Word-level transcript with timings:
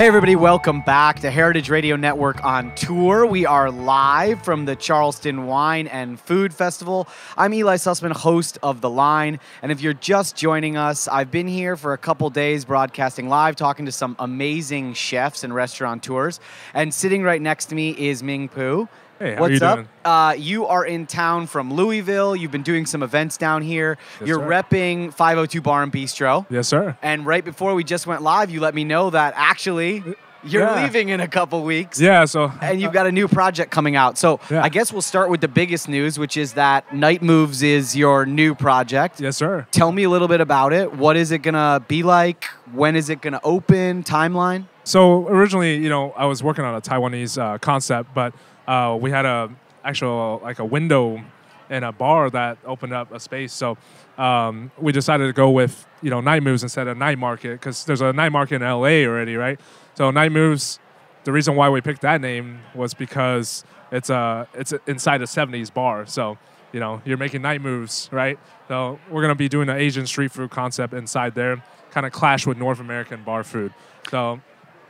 Hey, 0.00 0.06
everybody, 0.06 0.34
welcome 0.34 0.80
back 0.80 1.20
to 1.20 1.30
Heritage 1.30 1.68
Radio 1.68 1.94
Network 1.94 2.42
on 2.42 2.74
tour. 2.74 3.26
We 3.26 3.44
are 3.44 3.70
live 3.70 4.42
from 4.42 4.64
the 4.64 4.74
Charleston 4.74 5.46
Wine 5.46 5.88
and 5.88 6.18
Food 6.18 6.54
Festival. 6.54 7.06
I'm 7.36 7.52
Eli 7.52 7.76
Sussman, 7.76 8.12
host 8.12 8.56
of 8.62 8.80
The 8.80 8.88
Line. 8.88 9.38
And 9.60 9.70
if 9.70 9.82
you're 9.82 9.92
just 9.92 10.36
joining 10.36 10.78
us, 10.78 11.06
I've 11.06 11.30
been 11.30 11.46
here 11.46 11.76
for 11.76 11.92
a 11.92 11.98
couple 11.98 12.30
days 12.30 12.64
broadcasting 12.64 13.28
live, 13.28 13.56
talking 13.56 13.84
to 13.84 13.92
some 13.92 14.16
amazing 14.18 14.94
chefs 14.94 15.44
and 15.44 15.54
restaurateurs. 15.54 16.40
And 16.72 16.94
sitting 16.94 17.22
right 17.22 17.42
next 17.42 17.66
to 17.66 17.74
me 17.74 17.90
is 17.90 18.22
Ming 18.22 18.48
Pu. 18.48 18.88
Hey, 19.20 19.34
how 19.34 19.42
What's 19.42 19.60
you 19.60 19.66
up? 19.66 19.74
doing? 19.76 19.88
Uh, 20.02 20.34
you 20.38 20.66
are 20.66 20.82
in 20.86 21.06
town 21.06 21.46
from 21.46 21.74
Louisville. 21.74 22.34
You've 22.34 22.50
been 22.50 22.62
doing 22.62 22.86
some 22.86 23.02
events 23.02 23.36
down 23.36 23.60
here. 23.60 23.98
Yes, 24.18 24.28
You're 24.28 24.38
sir. 24.40 24.48
repping 24.48 25.12
502 25.12 25.60
Bar 25.60 25.82
and 25.82 25.92
Bistro. 25.92 26.46
Yes, 26.48 26.68
sir. 26.68 26.96
And 27.02 27.26
right 27.26 27.44
before 27.44 27.74
we 27.74 27.84
just 27.84 28.06
went 28.06 28.22
live, 28.22 28.50
you 28.50 28.60
let 28.60 28.74
me 28.74 28.82
know 28.82 29.10
that 29.10 29.34
actually 29.36 30.02
you're 30.42 30.62
Yeah. 30.62 30.84
leaving 30.84 31.10
in 31.10 31.20
a 31.20 31.28
couple 31.28 31.62
weeks. 31.64 32.00
Yeah, 32.00 32.24
so 32.24 32.50
And 32.62 32.80
you've 32.80 32.94
got 32.94 33.06
a 33.06 33.12
new 33.12 33.28
project 33.28 33.70
coming 33.70 33.94
out. 33.94 34.16
So 34.16 34.40
Yeah. 34.50 34.62
I 34.62 34.70
guess 34.70 34.90
we'll 34.90 35.02
start 35.02 35.28
with 35.28 35.42
the 35.42 35.48
biggest 35.48 35.86
news, 35.86 36.18
which 36.18 36.38
is 36.38 36.54
that 36.54 36.90
Night 36.94 37.20
Moves 37.20 37.62
is 37.62 37.94
your 37.94 38.24
new 38.24 38.54
project. 38.54 39.20
yes, 39.20 39.36
sir. 39.36 39.66
Tell 39.70 39.92
me 39.92 40.04
a 40.04 40.08
little 40.08 40.28
bit 40.28 40.40
about 40.40 40.72
it. 40.72 40.94
What 40.96 41.18
is 41.18 41.30
it 41.30 41.40
going 41.42 41.52
to 41.52 41.82
be 41.88 42.02
like? 42.02 42.46
When 42.72 42.96
is 42.96 43.10
it 43.10 43.20
going 43.20 43.34
to 43.34 43.40
open? 43.44 44.02
Timeline? 44.02 44.64
So 44.84 45.28
originally, 45.28 45.76
you 45.76 45.90
know, 45.90 46.14
I 46.16 46.24
was 46.24 46.42
working 46.42 46.64
on 46.64 46.74
a 46.74 46.80
Taiwanese 46.80 47.36
uh, 47.38 47.58
concept, 47.58 48.14
but 48.14 48.32
uh, 48.70 48.96
we 48.96 49.10
had 49.10 49.26
a 49.26 49.50
actual 49.82 50.40
like 50.44 50.60
a 50.60 50.64
window 50.64 51.22
in 51.70 51.82
a 51.82 51.90
bar 51.92 52.30
that 52.30 52.56
opened 52.64 52.92
up 52.92 53.12
a 53.12 53.18
space. 53.18 53.52
So 53.52 53.76
um, 54.16 54.70
we 54.78 54.92
decided 54.92 55.26
to 55.26 55.32
go 55.32 55.50
with 55.50 55.86
you 56.02 56.10
know 56.10 56.20
night 56.20 56.44
moves 56.44 56.62
instead 56.62 56.86
of 56.86 56.96
night 56.96 57.18
market 57.18 57.52
because 57.52 57.84
there's 57.84 58.00
a 58.00 58.12
night 58.12 58.30
market 58.30 58.56
in 58.56 58.62
LA 58.62 59.04
already, 59.04 59.34
right? 59.34 59.60
So 59.94 60.10
night 60.10 60.32
moves. 60.32 60.78
The 61.24 61.32
reason 61.32 61.54
why 61.54 61.68
we 61.68 61.82
picked 61.82 62.00
that 62.00 62.20
name 62.20 62.60
was 62.74 62.94
because 62.94 63.64
it's 63.90 64.08
a 64.08 64.48
it's 64.54 64.72
a, 64.72 64.80
inside 64.86 65.20
a 65.20 65.26
70s 65.26 65.74
bar. 65.74 66.06
So 66.06 66.38
you 66.72 66.78
know 66.78 67.02
you're 67.04 67.18
making 67.18 67.42
night 67.42 67.60
moves, 67.60 68.08
right? 68.12 68.38
So 68.68 69.00
we're 69.10 69.22
gonna 69.22 69.34
be 69.34 69.48
doing 69.48 69.68
an 69.68 69.78
Asian 69.78 70.06
street 70.06 70.30
food 70.30 70.50
concept 70.50 70.94
inside 70.94 71.34
there, 71.34 71.62
kind 71.90 72.06
of 72.06 72.12
clash 72.12 72.46
with 72.46 72.56
North 72.56 72.78
American 72.78 73.24
bar 73.24 73.42
food. 73.42 73.74
So 74.10 74.40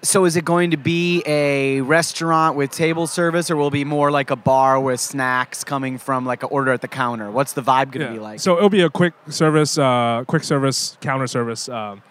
So 0.03 0.25
is 0.25 0.37
it 0.37 0.45
going 0.45 0.70
to 0.70 0.79
be 0.79 1.23
a 1.27 1.83
restaurant 1.83 2.56
with 2.56 2.70
table 2.70 3.06
service 3.06 3.51
or 3.51 3.56
will 3.56 3.69
it 3.69 3.73
be 3.73 3.84
more 3.84 4.11
like 4.11 4.31
a 4.31 4.37
bar 4.37 4.81
with 4.81 4.98
snacks 4.98 5.62
coming 5.62 5.98
from 5.98 6.25
like 6.25 6.42
an 6.42 6.48
order 6.51 6.73
at 6.73 6.81
the 6.81 6.89
counter? 6.89 7.31
What's 7.31 7.53
the 7.53 7.62
vibe 7.62 7.92
going 7.92 8.07
to 8.07 8.12
be 8.12 8.19
like? 8.19 8.41
So 8.41 8.57
it'll 8.57 8.70
be 8.70 8.81
a 8.81 8.89
quick 8.89 9.12
service, 9.29 9.77
uh, 9.77 10.25
quick 10.27 10.42
service, 10.42 10.97
counter 11.03 11.27
service 11.27 11.69
um, 11.69 12.03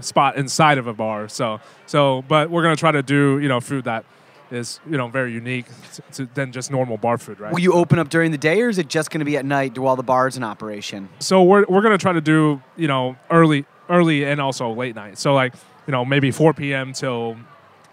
spot 0.00 0.36
inside 0.36 0.78
of 0.78 0.86
a 0.86 0.92
bar. 0.92 1.28
So, 1.28 1.60
so, 1.86 2.22
but 2.28 2.50
we're 2.50 2.62
gonna 2.62 2.76
try 2.76 2.92
to 2.92 3.02
do 3.02 3.38
you 3.38 3.48
know 3.48 3.60
food 3.60 3.84
that 3.84 4.04
is 4.50 4.80
you 4.88 4.96
know 4.96 5.08
very 5.08 5.32
unique 5.32 5.66
to, 5.94 6.02
to, 6.12 6.34
than 6.34 6.52
just 6.52 6.70
normal 6.70 6.96
bar 6.96 7.18
food, 7.18 7.40
right? 7.40 7.52
Will 7.52 7.60
you 7.60 7.72
open 7.72 7.98
up 7.98 8.08
during 8.08 8.30
the 8.30 8.38
day, 8.38 8.60
or 8.62 8.68
is 8.68 8.78
it 8.78 8.88
just 8.88 9.10
going 9.10 9.20
to 9.20 9.24
be 9.24 9.36
at 9.36 9.44
night 9.44 9.78
while 9.78 9.96
the 9.96 10.02
bar's 10.02 10.36
in 10.36 10.44
operation? 10.44 11.08
so 11.18 11.42
we're 11.42 11.64
we're 11.68 11.82
gonna 11.82 11.98
try 11.98 12.12
to 12.12 12.20
do 12.20 12.62
you 12.76 12.88
know 12.88 13.16
early, 13.30 13.64
early 13.88 14.24
and 14.24 14.40
also 14.40 14.70
late 14.72 14.94
night. 14.94 15.18
So 15.18 15.34
like 15.34 15.54
you 15.86 15.92
know 15.92 16.04
maybe 16.04 16.30
4 16.30 16.54
p.m. 16.54 16.92
till 16.92 17.36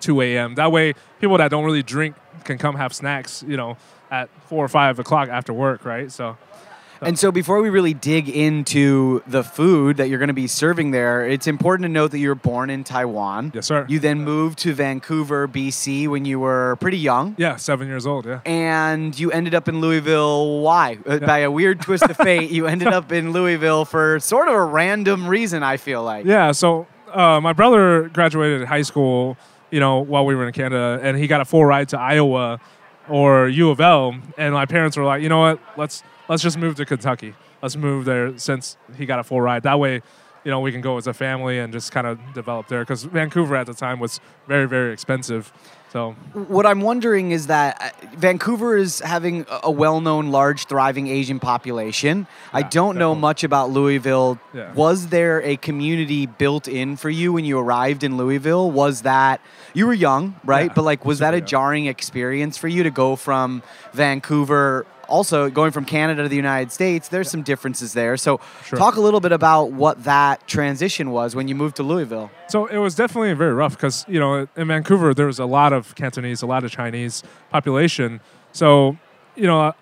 2 0.01 0.21
a.m. 0.21 0.55
That 0.55 0.71
way, 0.71 0.93
people 1.19 1.37
that 1.37 1.49
don't 1.49 1.65
really 1.65 1.83
drink 1.83 2.15
can 2.43 2.57
come 2.57 2.75
have 2.75 2.93
snacks. 2.93 3.43
You 3.47 3.57
know 3.57 3.77
at 4.13 4.29
four 4.47 4.63
or 4.63 4.69
five 4.69 4.99
o'clock 4.99 5.27
after 5.29 5.51
work, 5.51 5.83
right? 5.83 6.11
So. 6.11 6.37
And 7.01 7.19
so, 7.19 7.33
before 7.33 7.61
we 7.61 7.69
really 7.69 7.93
dig 7.93 8.29
into 8.29 9.21
the 9.27 9.43
food 9.43 9.97
that 9.97 10.07
you're 10.07 10.19
going 10.19 10.29
to 10.29 10.33
be 10.33 10.47
serving 10.47 10.91
there, 10.91 11.27
it's 11.27 11.47
important 11.47 11.83
to 11.83 11.89
note 11.89 12.11
that 12.11 12.19
you 12.19 12.29
were 12.29 12.35
born 12.35 12.69
in 12.69 12.85
Taiwan. 12.85 13.51
Yes, 13.53 13.65
sir. 13.67 13.85
You 13.89 13.99
then 13.99 14.23
moved 14.23 14.59
to 14.59 14.73
Vancouver, 14.73 15.45
BC, 15.49 16.07
when 16.07 16.23
you 16.23 16.39
were 16.39 16.77
pretty 16.77 16.99
young. 16.99 17.35
Yeah, 17.37 17.57
seven 17.57 17.89
years 17.89 18.07
old. 18.07 18.25
Yeah. 18.25 18.39
And 18.45 19.19
you 19.19 19.33
ended 19.33 19.53
up 19.53 19.67
in 19.67 19.81
Louisville. 19.81 20.61
Why? 20.61 20.97
Uh, 21.05 21.19
By 21.19 21.39
a 21.39 21.51
weird 21.51 21.81
twist 21.81 22.03
of 22.03 22.15
fate, 22.15 22.51
you 22.51 22.67
ended 22.73 22.87
up 22.87 23.11
in 23.11 23.33
Louisville 23.33 23.83
for 23.83 24.21
sort 24.21 24.47
of 24.47 24.53
a 24.53 24.63
random 24.63 25.27
reason, 25.27 25.61
I 25.61 25.75
feel 25.75 26.03
like. 26.03 26.25
Yeah, 26.25 26.53
so 26.53 26.87
uh, 27.13 27.39
my 27.41 27.53
brother 27.53 28.09
graduated 28.09 28.67
high 28.67 28.81
school, 28.81 29.37
you 29.71 29.79
know, 29.79 29.99
while 29.99 30.25
we 30.25 30.35
were 30.35 30.45
in 30.47 30.53
Canada, 30.53 30.99
and 31.01 31.17
he 31.17 31.27
got 31.27 31.41
a 31.41 31.45
full 31.45 31.65
ride 31.65 31.89
to 31.89 31.99
Iowa 31.99 32.59
or 33.09 33.47
U 33.47 33.69
of 33.69 33.79
L, 33.79 34.15
and 34.37 34.53
my 34.53 34.65
parents 34.65 34.97
were 34.97 35.03
like, 35.03 35.21
you 35.21 35.29
know 35.29 35.39
what, 35.39 35.59
let's 35.77 36.03
let's 36.29 36.43
just 36.43 36.57
move 36.57 36.75
to 36.75 36.85
Kentucky. 36.85 37.35
Let's 37.61 37.75
move 37.75 38.05
there 38.05 38.37
since 38.37 38.77
he 38.97 39.05
got 39.05 39.19
a 39.19 39.23
full 39.23 39.41
ride. 39.41 39.63
That 39.63 39.79
way, 39.79 40.01
you 40.43 40.51
know, 40.51 40.59
we 40.59 40.71
can 40.71 40.81
go 40.81 40.97
as 40.97 41.07
a 41.07 41.13
family 41.13 41.59
and 41.59 41.71
just 41.71 41.91
kind 41.91 42.05
of 42.07 42.19
develop 42.33 42.67
there 42.67 42.81
because 42.81 43.03
Vancouver 43.03 43.55
at 43.55 43.67
the 43.67 43.73
time 43.73 43.99
was 43.99 44.19
very 44.47 44.67
very 44.67 44.91
expensive. 44.93 45.51
So 45.93 46.13
What 46.33 46.65
I'm 46.65 46.81
wondering 46.81 47.29
is 47.29 47.47
that 47.47 47.79
uh, 47.79 48.07
Vancouver 48.17 48.75
is 48.75 48.99
having 48.99 49.45
a- 49.61 49.69
well-known, 49.69 50.31
large, 50.31 50.65
thriving 50.65 51.07
Asian 51.07 51.39
population. 51.39 52.25
I 52.51 52.63
don't 52.63 52.97
know 52.97 53.13
much 53.13 53.43
about 53.43 53.69
Louisville. 53.69 54.39
Yeah. 54.55 54.73
Was 54.73 55.07
there 55.09 55.43
a 55.43 55.55
community 55.55 56.25
built 56.25 56.67
in 56.67 56.97
for 56.97 57.11
you 57.11 57.31
when 57.31 57.45
you 57.45 57.59
arrived 57.59 58.03
in 58.03 58.17
Louisville? 58.17 58.71
Was 58.71 59.03
that 59.03 59.39
you 59.75 59.85
were 59.85 59.93
young, 59.93 60.35
right? 60.43 60.71
Yeah, 60.71 60.73
but 60.73 60.81
like, 60.81 61.05
was 61.05 61.19
that 61.19 61.35
a 61.35 61.37
young. 61.37 61.45
jarring 61.45 61.85
experience 61.85 62.57
for 62.57 62.67
you 62.67 62.81
to 62.81 62.89
go 62.91 63.15
from 63.15 63.61
Vancouver? 63.93 64.87
Also, 65.09 65.49
going 65.49 65.71
from 65.71 65.85
Canada 65.85 66.23
to 66.23 66.29
the 66.29 66.35
United 66.35 66.71
States, 66.71 67.09
there's 67.09 67.29
some 67.29 67.41
differences 67.43 67.93
there. 67.93 68.15
So, 68.17 68.39
Sure. 68.65 68.79
talk 68.79 68.95
a 68.95 69.01
little 69.01 69.19
bit 69.19 69.31
about 69.31 69.71
what 69.71 70.03
that 70.05 70.47
transition 70.47 71.11
was 71.11 71.35
when 71.35 71.47
you 71.47 71.55
moved 71.55 71.75
to 71.77 71.83
Louisville. 71.83 72.31
So 72.47 72.65
it 72.67 72.77
was 72.77 72.95
definitely 72.95 73.33
very 73.33 73.53
rough 73.53 73.73
because 73.75 74.05
you 74.07 74.19
know 74.19 74.47
in 74.55 74.67
Vancouver 74.67 75.13
there 75.13 75.25
was 75.27 75.39
a 75.39 75.45
lot 75.45 75.73
of 75.73 75.93
Cantonese, 75.95 76.41
a 76.41 76.45
lot 76.47 76.63
of 76.63 76.71
Chinese 76.71 77.23
population. 77.51 78.21
So 78.51 78.97
you 79.35 79.47
know 79.47 79.73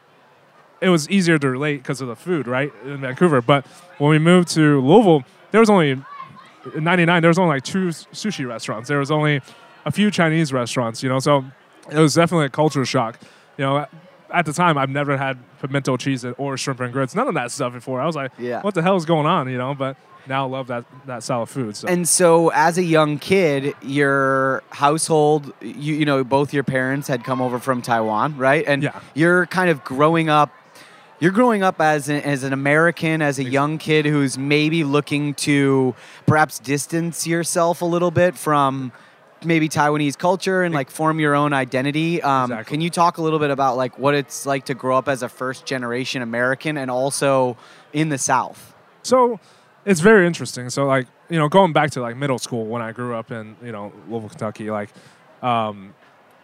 it 0.81 0.89
was 0.89 1.07
easier 1.09 1.38
to 1.38 1.49
relate 1.49 1.77
because 1.77 2.01
of 2.01 2.07
the 2.07 2.15
food, 2.15 2.47
right, 2.47 2.73
in 2.85 3.01
Vancouver. 3.01 3.41
But 3.41 3.65
when 3.99 4.09
we 4.09 4.17
moved 4.19 4.47
to 4.55 4.81
Louisville, 4.81 5.23
there 5.51 5.59
was 5.59 5.69
only 5.69 5.91
in 5.91 6.83
'99 6.83 7.21
there 7.21 7.29
was 7.29 7.38
only 7.39 7.55
like 7.55 7.63
two 7.63 7.88
sushi 7.89 8.47
restaurants. 8.47 8.88
There 8.89 8.99
was 8.99 9.11
only 9.11 9.41
a 9.85 9.91
few 9.91 10.09
Chinese 10.11 10.51
restaurants, 10.51 11.03
you 11.03 11.09
know. 11.09 11.19
So 11.19 11.45
it 11.91 11.99
was 11.99 12.15
definitely 12.15 12.45
a 12.47 12.49
culture 12.49 12.85
shock. 12.85 13.19
You 13.57 13.65
know, 13.65 13.85
at 14.34 14.46
the 14.46 14.53
time 14.53 14.78
I've 14.78 14.90
never 14.90 15.18
had 15.18 15.38
pimento 15.59 15.97
cheese 15.97 16.25
or 16.25 16.58
shrimp 16.58 16.80
and 16.80 16.92
grits, 16.94 17.16
none 17.16 17.28
of 17.28 17.34
that 17.36 17.52
stuff 17.52 17.74
before. 17.74 18.02
I 18.02 18.06
was 18.06 18.16
like, 18.16 18.31
Yeah. 18.38 18.62
what 18.62 18.74
the 18.74 18.81
hell 18.81 18.96
is 18.96 19.06
going 19.06 19.25
on, 19.25 19.50
you 19.50 19.58
know? 19.58 19.74
But 19.75 19.97
now 20.28 20.46
I 20.46 20.50
love 20.50 20.68
that 20.68 20.86
that 21.08 21.24
style 21.24 21.44
of 21.44 21.50
food. 21.50 21.75
So. 21.75 21.88
And 21.88 22.08
so, 22.08 22.50
as 22.50 22.78
a 22.78 22.84
young 22.84 23.18
kid, 23.19 23.74
your 23.81 24.64
household, 24.69 25.52
you, 25.62 25.96
you 25.96 26.06
know, 26.06 26.24
both 26.24 26.53
your 26.53 26.64
parents 26.64 27.08
had 27.08 27.24
come 27.24 27.42
over 27.42 27.59
from 27.59 27.81
Taiwan, 27.81 28.38
right? 28.38 28.64
And 28.68 28.84
Yeah. 28.84 29.00
you're 29.14 29.46
kind 29.47 29.69
of 29.69 29.84
growing 29.84 30.30
up. 30.30 30.52
You're 31.19 31.31
growing 31.31 31.62
up 31.62 31.80
as 31.80 32.09
an, 32.09 32.22
as 32.24 32.44
an 32.44 32.52
American, 32.52 33.22
as 33.22 33.38
a 33.38 33.44
young 33.44 33.78
kid 33.78 34.06
who's 34.08 34.40
maybe 34.40 34.84
looking 34.84 35.36
to 35.36 35.94
perhaps 36.25 36.58
distance 36.58 37.28
yourself 37.28 37.81
a 37.84 37.86
little 37.86 38.09
bit 38.09 38.36
from 38.36 38.92
maybe 39.44 39.69
Taiwanese 39.69 40.18
culture 40.18 40.63
and 40.63 40.74
like 40.74 40.90
form 40.90 41.19
your 41.19 41.35
own 41.35 41.53
identity. 41.53 42.22
Um, 42.22 42.52
Exactly. 42.52 42.74
Can 42.74 42.81
you 42.81 42.90
talk 42.90 43.18
a 43.18 43.22
little 43.22 43.40
bit 43.40 43.50
about 43.52 43.78
like 43.78 43.97
what 43.97 44.16
it's 44.16 44.46
like 44.46 44.66
to 44.66 44.74
grow 44.74 44.97
up 44.97 45.07
as 45.07 45.24
a 45.24 45.29
first 45.29 45.66
generation 45.66 46.22
American 46.22 46.78
and 46.78 46.91
also 46.91 47.57
in 47.94 48.09
the 48.09 48.18
South? 48.18 48.74
So 49.03 49.40
it's 49.85 50.00
very 50.00 50.28
interesting. 50.28 50.69
So 50.69 50.85
like 50.85 51.07
you 51.30 51.40
know, 51.40 51.47
going 51.47 51.74
back 51.74 51.91
to 51.91 52.01
like 52.01 52.18
middle 52.18 52.40
school 52.40 52.66
when 52.66 52.81
I 52.81 52.91
grew 52.91 53.16
up 53.16 53.31
in 53.31 53.56
you 53.63 53.72
know 53.72 53.91
Louisville, 54.07 54.30
Kentucky, 54.30 54.69
like 54.69 54.90
um, 55.41 55.94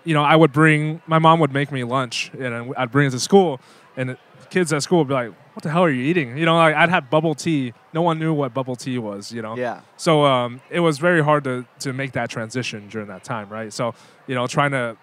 you 0.04 0.14
know 0.14 0.24
I 0.24 0.36
would 0.36 0.52
bring 0.52 1.02
my 1.08 1.20
mom 1.20 1.40
would 1.40 1.54
make 1.54 1.72
me 1.72 1.84
lunch 1.84 2.32
and 2.40 2.74
I'd 2.78 2.92
bring 2.92 3.08
it 3.08 3.12
to 3.12 3.20
school, 3.20 3.60
and 3.96 4.18
kids 4.50 4.74
at 4.74 4.84
school 4.84 5.00
would 5.00 5.08
be 5.08 5.14
like, 5.14 5.32
"What 5.54 5.64
the 5.64 5.70
hell 5.70 5.84
are 5.84 5.90
you 5.90 6.04
eating?" 6.04 6.38
You 6.38 6.46
know, 6.46 6.56
like 6.56 6.76
I'd 6.76 6.90
have 6.90 7.10
bubble 7.10 7.36
tea. 7.36 7.74
No 7.94 8.02
one 8.02 8.20
knew 8.20 8.34
what 8.34 8.54
bubble 8.54 8.76
tea 8.76 8.98
was. 8.98 9.32
You 9.32 9.42
know. 9.42 9.56
Yeah. 9.56 9.82
So 9.98 10.26
um, 10.26 10.62
it 10.70 10.80
was 10.80 10.98
very 10.98 11.24
hard 11.24 11.44
to 11.46 11.66
to 11.80 11.94
make 11.94 12.14
that 12.14 12.30
transition 12.30 12.88
during 12.90 13.08
that 13.08 13.24
time, 13.24 13.50
right? 13.50 13.72
So 13.72 13.94
you 14.28 14.36
know, 14.36 14.48
trying 14.48 14.72
to, 14.72 14.98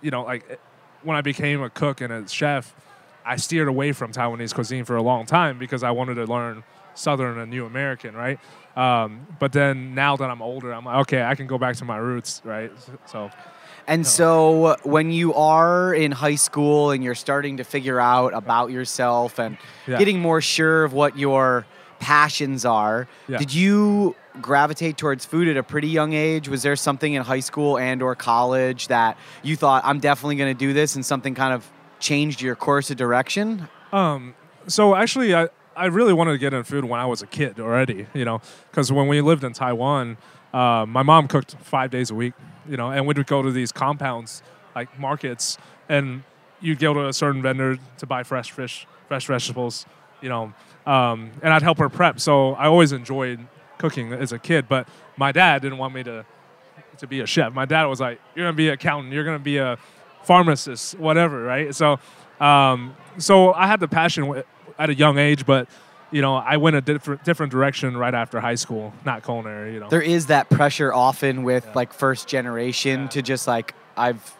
you 0.00 0.10
know, 0.10 0.22
like 0.22 0.60
when 1.02 1.16
I 1.16 1.20
became 1.20 1.62
a 1.62 1.70
cook 1.70 2.00
and 2.00 2.12
a 2.12 2.28
chef, 2.28 2.74
I 3.24 3.36
steered 3.36 3.68
away 3.68 3.92
from 3.92 4.12
Taiwanese 4.12 4.54
cuisine 4.54 4.84
for 4.84 4.96
a 4.96 5.02
long 5.02 5.26
time 5.26 5.58
because 5.58 5.82
I 5.82 5.90
wanted 5.90 6.14
to 6.14 6.24
learn 6.24 6.64
Southern 6.94 7.38
and 7.38 7.50
New 7.50 7.66
American, 7.66 8.14
right? 8.14 8.38
Um, 8.76 9.26
but 9.38 9.52
then 9.52 9.94
now 9.94 10.16
that 10.16 10.30
I'm 10.30 10.42
older, 10.42 10.72
I'm 10.72 10.84
like, 10.84 10.98
okay, 11.02 11.22
I 11.22 11.34
can 11.34 11.46
go 11.46 11.58
back 11.58 11.76
to 11.76 11.84
my 11.84 11.96
roots, 11.96 12.42
right? 12.44 12.72
So 13.06 13.30
And 13.88 14.06
so 14.06 14.76
when 14.84 15.10
you 15.10 15.32
are 15.34 15.94
in 15.94 16.12
high 16.12 16.34
school 16.34 16.90
and 16.90 17.02
you're 17.02 17.14
starting 17.14 17.56
to 17.56 17.64
figure 17.64 17.98
out 17.98 18.34
about 18.34 18.70
yourself 18.70 19.38
and 19.38 19.56
Yeah. 19.86 19.98
getting 19.98 20.20
more 20.20 20.42
sure 20.42 20.84
of 20.84 20.92
what 20.92 21.16
your 21.16 21.64
passions 21.98 22.66
are, 22.66 23.08
Yeah. 23.28 23.38
did 23.38 23.52
you 23.54 24.14
gravitate 24.42 24.98
towards 24.98 25.24
food 25.24 25.48
at 25.48 25.56
a 25.56 25.62
pretty 25.62 25.88
young 25.88 26.12
age? 26.12 26.48
Was 26.50 26.62
there 26.62 26.76
something 26.76 27.14
in 27.14 27.22
high 27.22 27.40
school 27.40 27.78
and 27.78 28.02
or 28.02 28.14
college 28.14 28.88
that 28.88 29.16
you 29.42 29.56
thought 29.56 29.82
I'm 29.86 30.00
definitely 30.00 30.36
going 30.36 30.54
to 30.54 30.58
do 30.66 30.74
this 30.74 30.94
and 30.94 31.04
something 31.04 31.34
kind 31.34 31.54
of 31.54 31.66
changed 31.98 32.42
your 32.42 32.54
course 32.56 32.90
of 32.90 32.98
direction? 32.98 33.68
Um, 33.92 34.34
so 34.66 34.94
actually, 34.94 35.34
I, 35.34 35.48
I 35.74 35.86
really 35.86 36.12
wanted 36.12 36.32
to 36.32 36.38
get 36.38 36.52
into 36.52 36.62
food 36.64 36.84
when 36.84 37.00
I 37.00 37.06
was 37.06 37.22
a 37.22 37.26
kid 37.26 37.58
already, 37.58 38.06
you 38.12 38.26
know, 38.26 38.42
because 38.70 38.92
when 38.92 39.08
we 39.08 39.22
lived 39.22 39.44
in 39.44 39.54
Taiwan, 39.54 40.18
uh, 40.52 40.84
my 40.86 41.02
mom 41.02 41.26
cooked 41.26 41.56
five 41.62 41.90
days 41.90 42.10
a 42.10 42.14
week. 42.14 42.34
You 42.68 42.76
know, 42.76 42.90
and 42.90 43.06
we'd 43.06 43.26
go 43.26 43.42
to 43.42 43.50
these 43.50 43.72
compounds 43.72 44.42
like 44.74 44.98
markets, 44.98 45.58
and 45.88 46.22
you'd 46.60 46.78
go 46.78 46.94
to 46.94 47.08
a 47.08 47.12
certain 47.12 47.42
vendor 47.42 47.78
to 47.98 48.06
buy 48.06 48.22
fresh 48.22 48.50
fish, 48.50 48.86
fresh 49.08 49.26
vegetables, 49.26 49.86
you 50.20 50.28
know, 50.28 50.52
um, 50.86 51.30
and 51.42 51.52
I'd 51.52 51.62
help 51.62 51.78
her 51.78 51.88
prep. 51.88 52.20
So 52.20 52.54
I 52.54 52.66
always 52.66 52.92
enjoyed 52.92 53.40
cooking 53.78 54.12
as 54.12 54.32
a 54.32 54.38
kid, 54.38 54.68
but 54.68 54.88
my 55.16 55.32
dad 55.32 55.62
didn't 55.62 55.78
want 55.78 55.94
me 55.94 56.02
to 56.04 56.24
to 56.98 57.06
be 57.06 57.20
a 57.20 57.26
chef. 57.26 57.52
My 57.52 57.64
dad 57.64 57.84
was 57.84 58.00
like, 58.00 58.20
"You're 58.34 58.46
gonna 58.46 58.56
be 58.56 58.68
an 58.68 58.74
accountant. 58.74 59.12
You're 59.14 59.24
gonna 59.24 59.38
be 59.38 59.58
a 59.58 59.78
pharmacist, 60.22 60.98
whatever." 60.98 61.42
Right? 61.42 61.74
So, 61.74 62.00
um, 62.40 62.96
so 63.18 63.52
I 63.52 63.66
had 63.66 63.78
the 63.80 63.86
passion 63.88 64.42
at 64.78 64.90
a 64.90 64.94
young 64.94 65.18
age, 65.18 65.46
but 65.46 65.68
you 66.10 66.22
know, 66.22 66.36
I 66.36 66.56
went 66.56 66.76
a 66.76 66.80
different 66.80 67.24
different 67.24 67.52
direction 67.52 67.96
right 67.96 68.14
after 68.14 68.40
high 68.40 68.54
school, 68.56 68.92
not 69.04 69.22
culinary. 69.24 69.74
You 69.74 69.80
know, 69.80 69.88
There 69.88 70.02
is 70.02 70.26
that 70.26 70.48
pressure 70.48 70.92
often 70.92 71.42
with 71.42 71.64
Yeah. 71.66 71.72
like 71.74 71.92
first 71.92 72.28
generation 72.28 73.02
Yeah. 73.02 73.08
to 73.08 73.22
just 73.22 73.46
like 73.46 73.74
I've 73.96 74.34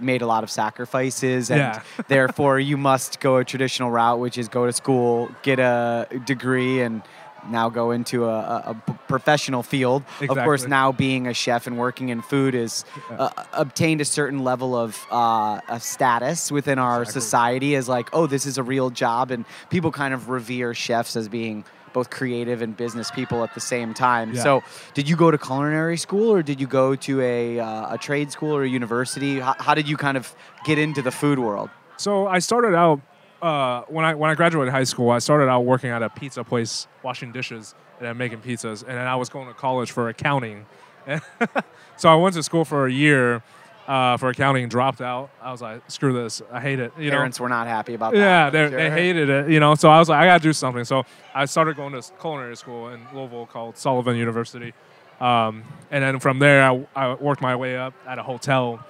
made 0.00 0.22
a 0.22 0.26
lot 0.26 0.42
of 0.42 0.50
sacrifices 0.50 1.50
and 1.50 1.60
Yeah. 1.60 1.80
therefore 2.08 2.58
you 2.58 2.76
must 2.76 3.20
go 3.20 3.36
a 3.36 3.44
traditional 3.44 3.90
route 3.90 4.18
which 4.18 4.38
is 4.38 4.48
go 4.48 4.66
to 4.66 4.72
school, 4.72 5.30
get 5.42 5.58
a 5.60 6.08
degree 6.24 6.80
and 6.80 7.02
now 7.50 7.68
go 7.68 7.90
into 7.90 8.24
a 8.26 8.76
professional 9.08 9.62
field. 9.62 10.02
Of 10.20 10.28
course, 10.36 10.66
now 10.66 10.92
being 10.92 11.26
a 11.26 11.34
chef 11.34 11.66
and 11.66 11.78
working 11.78 12.08
in 12.10 12.22
food 12.22 12.54
is 12.54 12.84
Yeah. 13.10 13.16
uh, 13.16 13.44
obtained 13.52 14.00
a 14.00 14.04
certain 14.04 14.44
level 14.44 14.76
of 14.76 14.96
uh, 15.10 15.60
a 15.68 15.80
status 15.80 16.50
within 16.52 16.78
our 16.78 17.02
Exactly. 17.02 17.20
society 17.20 17.74
as 17.76 17.88
like, 17.88 18.08
oh, 18.12 18.26
this 18.26 18.46
is 18.46 18.58
a 18.58 18.62
real 18.62 18.90
job, 18.90 19.30
and 19.30 19.44
people 19.70 19.90
kind 19.92 20.12
of 20.14 20.28
revere 20.28 20.74
chefs 20.74 21.16
as 21.16 21.28
being 21.28 21.64
both 21.92 22.10
creative 22.10 22.60
and 22.60 22.76
business 22.76 23.10
people 23.10 23.42
at 23.42 23.54
the 23.54 23.60
same 23.60 23.94
time. 23.94 24.34
Yeah. 24.34 24.42
So, 24.42 24.62
did 24.92 25.08
you 25.08 25.16
go 25.16 25.30
to 25.30 25.38
culinary 25.38 25.96
school, 25.96 26.30
or 26.30 26.42
did 26.42 26.60
you 26.60 26.66
go 26.66 26.94
to 26.94 27.20
a 27.22 27.58
uh, 27.60 27.94
a 27.94 27.98
trade 27.98 28.30
school 28.30 28.54
or 28.54 28.64
a 28.64 28.68
university? 28.68 29.40
How, 29.40 29.54
how 29.58 29.74
did 29.74 29.88
you 29.88 29.96
kind 29.96 30.16
of 30.16 30.34
get 30.64 30.78
into 30.78 31.00
the 31.00 31.10
food 31.10 31.38
world? 31.38 31.70
So 31.96 32.26
I 32.26 32.40
started 32.40 32.74
out 32.74 33.00
uh, 33.42 33.82
when 33.88 34.04
I 34.04 34.14
when 34.14 34.30
I 34.30 34.34
graduated 34.34 34.72
high 34.72 34.84
school. 34.84 35.10
I 35.10 35.18
started 35.18 35.48
out 35.48 35.64
working 35.64 35.90
at 35.90 36.02
a 36.02 36.08
pizza 36.08 36.44
place, 36.44 36.86
washing 37.02 37.32
dishes 37.32 37.74
and 37.98 38.06
then 38.06 38.16
making 38.16 38.40
pizzas. 38.40 38.82
And 38.82 38.92
then 38.92 39.06
I 39.06 39.16
was 39.16 39.28
going 39.28 39.48
to 39.48 39.54
college 39.54 39.90
for 39.90 40.08
accounting. 40.08 40.66
so 41.96 42.08
I 42.08 42.14
went 42.16 42.34
to 42.34 42.42
school 42.42 42.64
for 42.64 42.86
a 42.86 42.92
year 42.92 43.42
uh, 43.86 44.16
for 44.16 44.28
accounting, 44.28 44.68
dropped 44.68 45.00
out. 45.00 45.30
I 45.40 45.52
was 45.52 45.62
like, 45.62 45.88
screw 45.90 46.12
this, 46.12 46.42
I 46.50 46.60
hate 46.60 46.80
it. 46.80 46.92
You 46.98 47.10
know, 47.10 47.18
Parents 47.18 47.38
were 47.38 47.48
not 47.48 47.66
happy 47.66 47.94
about 47.94 48.12
that. 48.12 48.18
yeah, 48.18 48.50
they 48.50 48.68
sure. 48.68 48.78
they 48.78 48.90
hated 48.90 49.28
it. 49.28 49.48
You 49.50 49.60
know, 49.60 49.74
so 49.74 49.88
I 49.88 49.98
was 49.98 50.08
like, 50.08 50.18
I 50.18 50.26
gotta 50.26 50.42
do 50.42 50.52
something. 50.52 50.84
So 50.84 51.04
I 51.34 51.44
started 51.44 51.76
going 51.76 51.92
to 51.92 52.02
culinary 52.20 52.56
school 52.56 52.88
in 52.88 53.00
Louisville 53.14 53.46
called 53.46 53.76
Sullivan 53.76 54.16
University. 54.16 54.74
Um, 55.20 55.64
and 55.90 56.04
then 56.04 56.18
from 56.18 56.40
there, 56.40 56.62
I, 56.62 56.86
I 56.94 57.14
worked 57.14 57.40
my 57.40 57.56
way 57.56 57.76
up 57.76 57.94
at 58.06 58.18
a 58.18 58.22
hotel, 58.22 58.84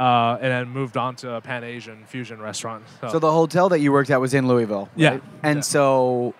uh, 0.00 0.38
and 0.40 0.50
then 0.50 0.68
moved 0.70 0.96
on 0.96 1.14
to 1.16 1.34
a 1.34 1.40
Pan 1.42 1.62
Asian 1.62 2.04
fusion 2.06 2.40
restaurant. 2.40 2.82
So 3.10 3.18
the 3.18 3.30
hotel 3.30 3.68
that 3.68 3.80
you 3.80 3.92
worked 3.92 4.10
at 4.10 4.20
was 4.20 4.32
in 4.32 4.48
Louisville. 4.48 4.88
Yeah. 4.96 5.18
And 5.42 5.58
Yeah. 5.58 5.62
so 5.62 6.34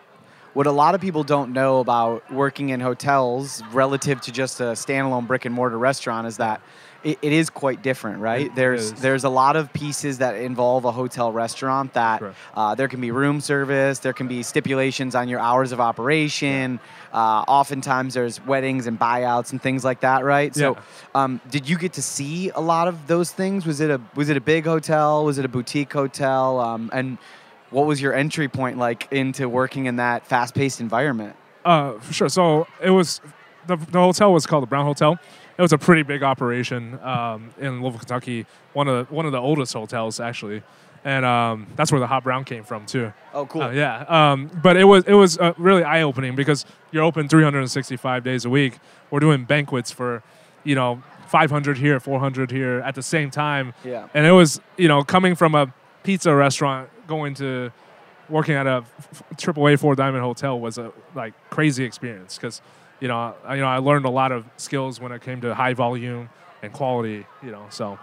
what 0.54 0.66
a 0.66 0.72
lot 0.72 0.94
of 0.94 1.00
people 1.02 1.22
don't 1.24 1.52
know 1.52 1.78
about 1.78 2.32
working 2.32 2.70
in 2.70 2.80
hotels 2.80 3.62
relative 3.72 4.20
to 4.22 4.32
just 4.32 4.60
a 4.60 4.72
standalone 4.72 5.26
brick 5.26 5.44
and 5.44 5.54
mortar 5.54 5.78
restaurant 5.78 6.26
is 6.26 6.38
that 6.38 6.60
it, 7.02 7.18
it 7.22 7.32
is 7.32 7.50
quite 7.50 7.82
different, 7.82 8.20
right? 8.20 8.46
It 8.46 8.54
there's 8.54 8.92
is. 8.92 9.00
there's 9.00 9.24
a 9.24 9.28
lot 9.28 9.56
of 9.56 9.72
pieces 9.72 10.18
that 10.18 10.36
involve 10.36 10.84
a 10.84 10.92
hotel 10.92 11.32
restaurant 11.32 11.94
that 11.94 12.22
uh, 12.54 12.74
there 12.74 12.88
can 12.88 13.00
be 13.00 13.10
room 13.10 13.40
service, 13.40 13.98
there 14.00 14.12
can 14.12 14.28
be 14.28 14.42
stipulations 14.42 15.14
on 15.14 15.28
your 15.28 15.40
hours 15.40 15.72
of 15.72 15.80
operation. 15.80 16.80
Uh, 17.12 17.44
oftentimes 17.48 18.14
there's 18.14 18.44
weddings 18.46 18.86
and 18.86 18.98
buyouts 18.98 19.52
and 19.52 19.60
things 19.60 19.84
like 19.84 20.00
that, 20.00 20.24
right? 20.24 20.54
So, 20.54 20.76
Yeah. 20.76 20.82
um, 21.22 21.40
did 21.50 21.68
you 21.68 21.76
get 21.78 21.94
to 21.94 22.02
see 22.02 22.50
a 22.50 22.60
lot 22.60 22.86
of 22.88 23.06
those 23.06 23.32
things? 23.32 23.66
Was 23.66 23.80
it 23.80 23.90
a 23.90 24.00
was 24.14 24.28
it 24.28 24.36
a 24.36 24.40
big 24.40 24.64
hotel? 24.64 25.24
Was 25.24 25.38
it 25.38 25.44
a 25.44 25.48
boutique 25.48 25.92
hotel? 25.92 26.60
Um, 26.60 26.90
and 26.92 27.18
what 27.70 27.86
was 27.86 28.00
your 28.00 28.12
entry 28.14 28.48
point 28.48 28.78
like 28.78 29.10
into 29.12 29.48
working 29.48 29.86
in 29.86 29.96
that 29.96 30.26
fast-paced 30.26 30.80
environment? 30.80 31.36
Uh, 31.64 31.92
for 32.00 32.12
sure. 32.12 32.28
So 32.28 32.66
it 32.82 32.90
was 32.90 33.20
the, 33.66 33.76
the 33.76 34.00
hotel 34.00 34.32
was 34.32 34.46
called 34.46 34.62
the 34.62 34.66
Brown 34.66 34.84
Hotel. 34.84 35.18
It 35.60 35.62
was 35.62 35.74
a 35.74 35.78
pretty 35.78 36.04
big 36.04 36.22
operation 36.22 36.98
um, 37.02 37.50
in 37.60 37.82
Louisville, 37.82 37.98
Kentucky. 37.98 38.46
One 38.72 38.88
of 38.88 39.06
the, 39.06 39.14
one 39.14 39.26
of 39.26 39.32
the 39.32 39.38
oldest 39.38 39.74
hotels 39.74 40.18
actually, 40.18 40.62
and 41.04 41.22
um, 41.22 41.66
that's 41.76 41.92
where 41.92 42.00
the 42.00 42.06
hot 42.06 42.24
brown 42.24 42.46
came 42.46 42.64
from 42.64 42.86
too. 42.86 43.12
Oh, 43.34 43.44
cool. 43.44 43.64
Uh, 43.64 43.70
yeah. 43.70 44.06
Um, 44.08 44.50
but 44.62 44.78
it 44.78 44.84
was 44.84 45.04
it 45.04 45.12
was 45.12 45.36
uh, 45.36 45.52
really 45.58 45.84
eye 45.84 46.00
opening 46.00 46.34
because 46.34 46.64
you're 46.92 47.02
open 47.02 47.28
365 47.28 48.24
days 48.24 48.46
a 48.46 48.48
week. 48.48 48.78
We're 49.10 49.20
doing 49.20 49.44
banquets 49.44 49.90
for, 49.90 50.22
you 50.64 50.74
know, 50.74 51.02
500 51.26 51.76
here, 51.76 52.00
400 52.00 52.50
here 52.50 52.80
at 52.80 52.94
the 52.94 53.02
same 53.02 53.30
time. 53.30 53.74
Yeah. 53.84 54.08
And 54.14 54.24
it 54.24 54.32
was 54.32 54.62
you 54.78 54.88
know 54.88 55.04
coming 55.04 55.34
from 55.34 55.54
a 55.54 55.74
pizza 56.04 56.34
restaurant 56.34 56.88
going 57.06 57.34
to 57.34 57.70
working 58.30 58.54
at 58.54 58.66
a 58.66 58.82
triple 59.36 59.68
A 59.68 59.76
four 59.76 59.94
diamond 59.94 60.24
hotel 60.24 60.58
was 60.58 60.78
a 60.78 60.90
like 61.14 61.34
crazy 61.50 61.84
experience 61.84 62.38
because 62.38 62.62
you 63.00 63.08
know 63.08 63.34
I, 63.44 63.54
you 63.56 63.60
know 63.60 63.66
I 63.68 63.78
learned 63.78 64.04
a 64.04 64.10
lot 64.10 64.32
of 64.32 64.44
skills 64.56 65.00
when 65.00 65.12
it 65.12 65.22
came 65.22 65.40
to 65.42 65.54
high 65.54 65.74
volume 65.74 66.28
and 66.62 66.72
quality. 66.72 67.26
You 67.42 67.50
know 67.52 67.66
so. 67.70 67.98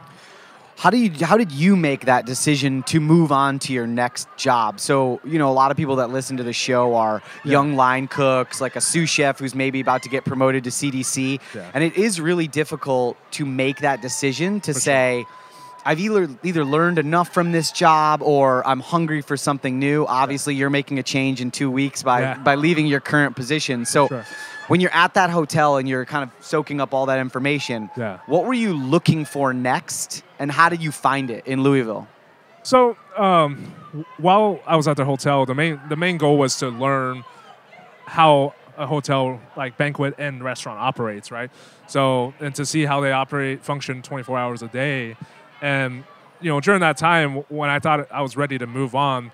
How 0.80 0.92
do 0.92 0.98
you 0.98 1.26
how 1.26 1.38
did 1.38 1.52
you 1.52 1.76
make 1.76 2.06
that 2.06 2.28
decision 2.28 2.84
to 2.84 3.00
move 3.00 3.32
on 3.32 3.58
to 3.60 3.74
your 3.74 3.88
next 3.88 4.28
job? 4.38 4.80
So, 4.80 5.20
you 5.26 5.40
know, 5.40 5.50
a 5.50 5.58
lot 5.62 5.72
of 5.72 5.78
people 5.78 5.96
that 5.96 6.12
listen 6.12 6.38
to 6.38 6.44
the 6.44 6.54
show 6.54 6.94
are 6.94 7.24
Yeah. 7.44 7.54
young 7.54 7.76
line 7.76 8.08
cooks, 8.08 8.62
like 8.62 8.76
a 8.76 8.82
sous 8.82 9.10
chef 9.10 9.40
who's 9.40 9.56
maybe 9.56 9.80
about 9.80 10.04
to 10.04 10.10
get 10.10 10.24
promoted 10.24 10.64
to 10.66 10.70
CDC. 10.70 11.40
Yeah. 11.56 11.72
And 11.74 11.84
it 11.84 11.98
is 11.98 12.22
really 12.22 12.48
difficult 12.48 13.18
to 13.32 13.44
make 13.44 13.78
that 13.80 14.02
decision 14.04 14.60
to 14.62 14.74
For 14.74 14.80
sure. 14.80 14.82
say 14.82 15.26
I've 15.84 16.00
either 16.00 16.30
either 16.44 16.64
learned 16.64 17.00
enough 17.00 17.34
from 17.34 17.54
this 17.54 17.72
job 17.72 18.22
or 18.22 18.62
I'm 18.68 18.80
hungry 18.82 19.22
for 19.22 19.36
something 19.36 19.80
new. 19.80 20.06
Obviously, 20.06 20.54
you're 20.54 20.70
making 20.70 21.00
a 21.00 21.04
change 21.04 21.42
in 21.42 21.50
2 21.50 21.72
weeks 21.72 22.04
by 22.04 22.20
Yeah. 22.22 22.38
by 22.38 22.54
leaving 22.54 22.86
your 22.86 23.00
current 23.00 23.36
position. 23.36 23.84
So, 23.86 24.08
Sure. 24.10 24.26
When 24.68 24.80
you're 24.82 24.94
at 24.94 25.14
that 25.16 25.30
hotel 25.30 25.78
and 25.78 25.88
you're 25.88 26.06
kind 26.06 26.24
of 26.24 26.46
soaking 26.46 26.80
up 26.82 26.94
all 26.94 27.06
that 27.08 27.20
information, 27.20 27.90
Yeah. 27.96 28.20
what 28.28 28.46
were 28.46 28.54
you 28.54 28.74
looking 28.74 29.26
for 29.26 29.54
next, 29.54 30.24
and 30.40 30.52
how 30.52 30.70
did 30.70 30.82
you 30.82 30.92
find 30.92 31.30
it 31.30 31.46
in 31.48 31.64
Louisville? 31.64 32.08
So 32.64 32.98
um, 33.18 33.74
while 34.18 34.60
I 34.68 34.76
was 34.76 34.88
at 34.88 34.98
the 34.98 35.06
hotel, 35.06 35.46
the 35.46 35.56
main 35.56 35.80
the 35.90 35.96
main 35.96 36.18
goal 36.18 36.38
was 36.38 36.58
to 36.58 36.68
learn 36.70 37.24
how 38.06 38.54
a 38.78 38.86
hotel 38.86 39.40
like 39.56 39.78
banquet 39.78 40.16
and 40.18 40.44
restaurant 40.44 40.80
operates, 40.80 41.32
right? 41.32 41.50
So 41.88 42.34
and 42.40 42.54
to 42.56 42.66
see 42.66 42.84
how 42.86 43.00
they 43.00 43.12
operate, 43.12 43.64
function 43.64 44.02
24 44.02 44.38
hours 44.38 44.62
a 44.62 44.68
day, 44.68 45.16
and 45.62 46.04
you 46.42 46.50
know 46.52 46.60
during 46.60 46.82
that 46.82 46.98
time 46.98 47.38
when 47.50 47.70
I 47.70 47.80
thought 47.80 48.12
I 48.12 48.22
was 48.22 48.36
ready 48.36 48.58
to 48.58 48.68
move 48.68 48.96
on, 48.96 49.32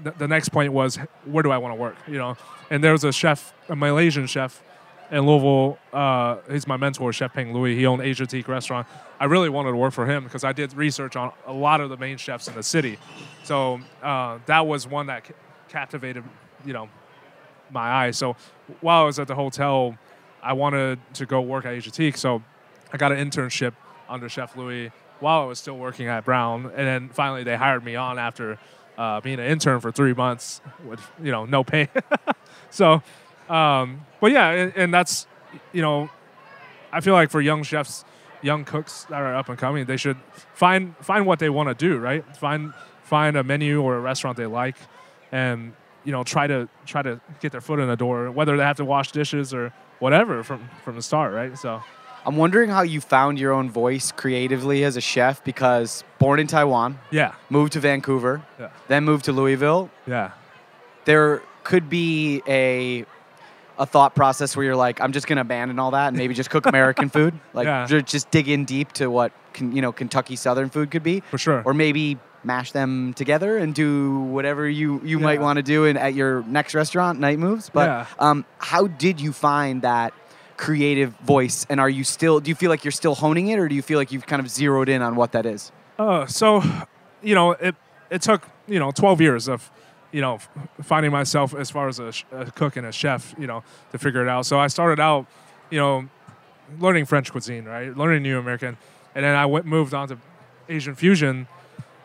the, 0.00 0.12
the 0.12 0.28
next 0.28 0.50
point 0.50 0.72
was 0.72 0.96
where 1.24 1.42
do 1.42 1.50
I 1.50 1.58
want 1.58 1.72
to 1.74 1.80
work, 1.80 1.96
you 2.06 2.18
know? 2.18 2.36
And 2.72 2.82
there 2.82 2.92
was 2.92 3.04
a 3.04 3.12
chef, 3.12 3.52
a 3.68 3.76
Malaysian 3.76 4.26
chef 4.26 4.62
in 5.10 5.26
Louisville. 5.26 5.78
Uh, 5.92 6.38
he's 6.50 6.66
my 6.66 6.78
mentor, 6.78 7.12
Chef 7.12 7.34
Peng 7.34 7.52
Looi. 7.52 7.76
He 7.76 7.84
owned 7.84 8.00
Asiatique 8.00 8.48
restaurant. 8.48 8.86
I 9.20 9.26
really 9.26 9.50
wanted 9.50 9.72
to 9.72 9.76
work 9.76 9.92
for 9.92 10.06
him 10.06 10.24
because 10.24 10.42
I 10.42 10.52
did 10.52 10.72
research 10.72 11.14
on 11.14 11.32
a 11.46 11.52
lot 11.52 11.82
of 11.82 11.90
the 11.90 11.98
main 11.98 12.16
chefs 12.16 12.48
in 12.48 12.54
the 12.54 12.62
city. 12.62 12.98
So 13.44 13.78
uh, 14.02 14.38
that 14.46 14.66
was 14.66 14.86
one 14.86 15.08
that 15.08 15.24
ca- 15.24 15.34
captivated, 15.68 16.24
you 16.64 16.72
know, 16.72 16.88
my 17.70 18.06
eye. 18.06 18.10
So 18.10 18.36
while 18.80 19.02
I 19.02 19.04
was 19.04 19.18
at 19.18 19.28
the 19.28 19.34
hotel, 19.34 19.98
I 20.42 20.54
wanted 20.54 20.98
to 21.16 21.26
go 21.26 21.42
work 21.42 21.66
at 21.66 21.74
Asiatique. 21.74 22.16
So 22.16 22.42
I 22.90 22.96
got 22.96 23.12
an 23.12 23.18
internship 23.18 23.74
under 24.08 24.30
Chef 24.30 24.56
Looi 24.56 24.92
while 25.20 25.42
I 25.42 25.44
was 25.44 25.58
still 25.58 25.76
working 25.76 26.06
at 26.06 26.24
Brown, 26.24 26.72
and 26.74 26.86
then 26.86 27.10
finally 27.10 27.44
they 27.44 27.54
hired 27.54 27.84
me 27.84 27.96
on 27.96 28.18
after 28.18 28.58
uh, 28.96 29.20
being 29.20 29.38
an 29.38 29.46
intern 29.46 29.80
for 29.80 29.92
three 29.92 30.14
months 30.14 30.62
with 30.86 31.00
you 31.22 31.30
know 31.30 31.44
no 31.44 31.62
pay. 31.62 31.90
so, 32.70 33.02
um, 33.48 34.04
but 34.20 34.32
yeah, 34.32 34.50
and, 34.50 34.72
and 34.76 34.94
that's 34.94 35.26
you 35.72 35.82
know, 35.82 36.08
I 36.92 37.00
feel 37.00 37.14
like 37.14 37.30
for 37.30 37.40
young 37.40 37.62
chefs, 37.62 38.04
young 38.42 38.64
cooks 38.64 39.04
that 39.10 39.20
are 39.20 39.34
up 39.34 39.48
and 39.48 39.58
coming, 39.58 39.84
they 39.86 39.96
should 39.96 40.16
find 40.54 40.94
find 40.98 41.26
what 41.26 41.38
they 41.38 41.50
want 41.50 41.68
to 41.68 41.74
do, 41.74 41.98
right? 41.98 42.24
Find 42.36 42.72
find 43.02 43.36
a 43.36 43.42
menu 43.44 43.82
or 43.82 43.96
a 43.96 44.00
restaurant 44.00 44.36
they 44.36 44.46
like, 44.46 44.76
and 45.30 45.72
you 46.04 46.12
know 46.12 46.24
try 46.24 46.46
to 46.46 46.68
try 46.86 47.02
to 47.02 47.20
get 47.40 47.52
their 47.52 47.60
foot 47.60 47.78
in 47.80 47.88
the 47.88 47.96
door, 47.96 48.30
whether 48.30 48.56
they 48.56 48.62
have 48.64 48.76
to 48.78 48.84
wash 48.84 49.12
dishes 49.12 49.52
or 49.52 49.72
whatever 49.98 50.42
from 50.42 50.68
from 50.84 50.96
the 50.96 51.02
start, 51.02 51.34
right? 51.34 51.56
So 51.58 51.82
I'm 52.24 52.36
wondering 52.36 52.70
how 52.70 52.82
you 52.82 53.00
found 53.00 53.38
your 53.38 53.52
own 53.52 53.68
voice 53.70 54.12
creatively 54.12 54.84
as 54.84 54.96
a 54.96 55.00
chef 55.00 55.42
because 55.44 56.04
born 56.18 56.38
in 56.38 56.46
Taiwan, 56.46 56.98
yeah, 57.10 57.34
moved 57.50 57.72
to 57.72 57.80
Vancouver, 57.80 58.42
Yeah. 58.60 58.68
then 58.88 59.04
moved 59.04 59.24
to 59.24 59.32
Louisville. 59.32 59.90
yeah, 60.06 60.30
There 61.04 61.42
could 61.64 61.88
be 61.88 62.42
a 62.46 63.04
a 63.78 63.86
thought 63.86 64.14
process 64.14 64.54
where 64.54 64.64
you're 64.66 64.76
like, 64.76 65.00
I'm 65.00 65.12
just 65.12 65.26
gonna 65.26 65.40
abandon 65.40 65.78
all 65.78 65.92
that 65.92 66.08
and 66.08 66.16
maybe 66.16 66.34
just 66.34 66.50
cook 66.50 66.66
American 66.66 67.08
food, 67.16 67.34
like 67.54 67.66
Yeah. 67.66 67.86
just 68.02 68.30
dig 68.30 68.48
in 68.48 68.64
deep 68.64 68.92
to 68.92 69.06
what 69.10 69.32
can, 69.54 69.74
you 69.74 69.80
know 69.82 69.92
Kentucky 69.92 70.36
Southern 70.36 70.68
food 70.70 70.90
could 70.90 71.02
be, 71.02 71.20
for 71.30 71.38
sure. 71.38 71.62
or 71.64 71.72
maybe 71.74 72.18
mash 72.44 72.72
them 72.72 73.14
together 73.14 73.56
and 73.56 73.74
do 73.74 74.20
whatever 74.20 74.68
you 74.68 75.00
you 75.04 75.18
might 75.18 75.40
want 75.40 75.56
to 75.56 75.62
do 75.62 75.84
in, 75.86 75.96
at 75.96 76.12
your 76.14 76.42
next 76.44 76.74
restaurant, 76.74 77.18
night 77.20 77.38
moves. 77.38 77.70
But 77.70 77.88
Yeah. 77.88 78.06
um, 78.18 78.44
how 78.58 78.88
did 78.88 79.20
you 79.20 79.32
find 79.32 79.82
that 79.82 80.12
creative 80.56 81.12
voice? 81.24 81.66
And 81.70 81.80
are 81.80 81.88
you 81.90 82.04
still? 82.04 82.40
Do 82.40 82.50
you 82.50 82.54
feel 82.54 82.68
like 82.70 82.84
you're 82.84 82.92
still 82.92 83.14
honing 83.14 83.48
it, 83.48 83.58
or 83.58 83.68
do 83.68 83.74
you 83.74 83.82
feel 83.82 83.98
like 83.98 84.12
you've 84.12 84.26
kind 84.26 84.40
of 84.40 84.48
zeroed 84.50 84.88
in 84.88 85.02
on 85.02 85.16
what 85.16 85.32
that 85.32 85.46
is? 85.46 85.72
Uh, 85.98 86.26
so, 86.26 86.62
you 87.22 87.34
know, 87.34 87.52
it 87.52 87.74
it 88.10 88.22
took 88.22 88.46
you 88.68 88.78
know 88.78 88.90
12 88.90 89.20
years 89.20 89.48
of 89.48 89.70
you 90.12 90.20
know 90.20 90.38
finding 90.82 91.10
myself 91.10 91.54
as 91.54 91.70
far 91.70 91.88
as 91.88 91.98
a, 91.98 92.12
a 92.32 92.50
cook 92.50 92.76
and 92.76 92.86
a 92.86 92.92
chef, 92.92 93.34
you 93.38 93.46
know, 93.46 93.64
to 93.90 93.98
figure 93.98 94.22
it 94.22 94.28
out. 94.28 94.46
So 94.46 94.60
I 94.60 94.68
started 94.68 95.00
out, 95.00 95.26
you 95.70 95.78
know, 95.78 96.08
learning 96.78 97.06
French 97.06 97.32
cuisine, 97.32 97.64
right, 97.64 97.96
learning 97.96 98.22
New 98.22 98.38
American, 98.38 98.76
and 99.14 99.24
then 99.24 99.34
I 99.34 99.46
went 99.46 99.66
moved 99.66 99.94
on 99.94 100.08
to 100.08 100.18
Asian 100.68 100.94
fusion, 100.94 101.48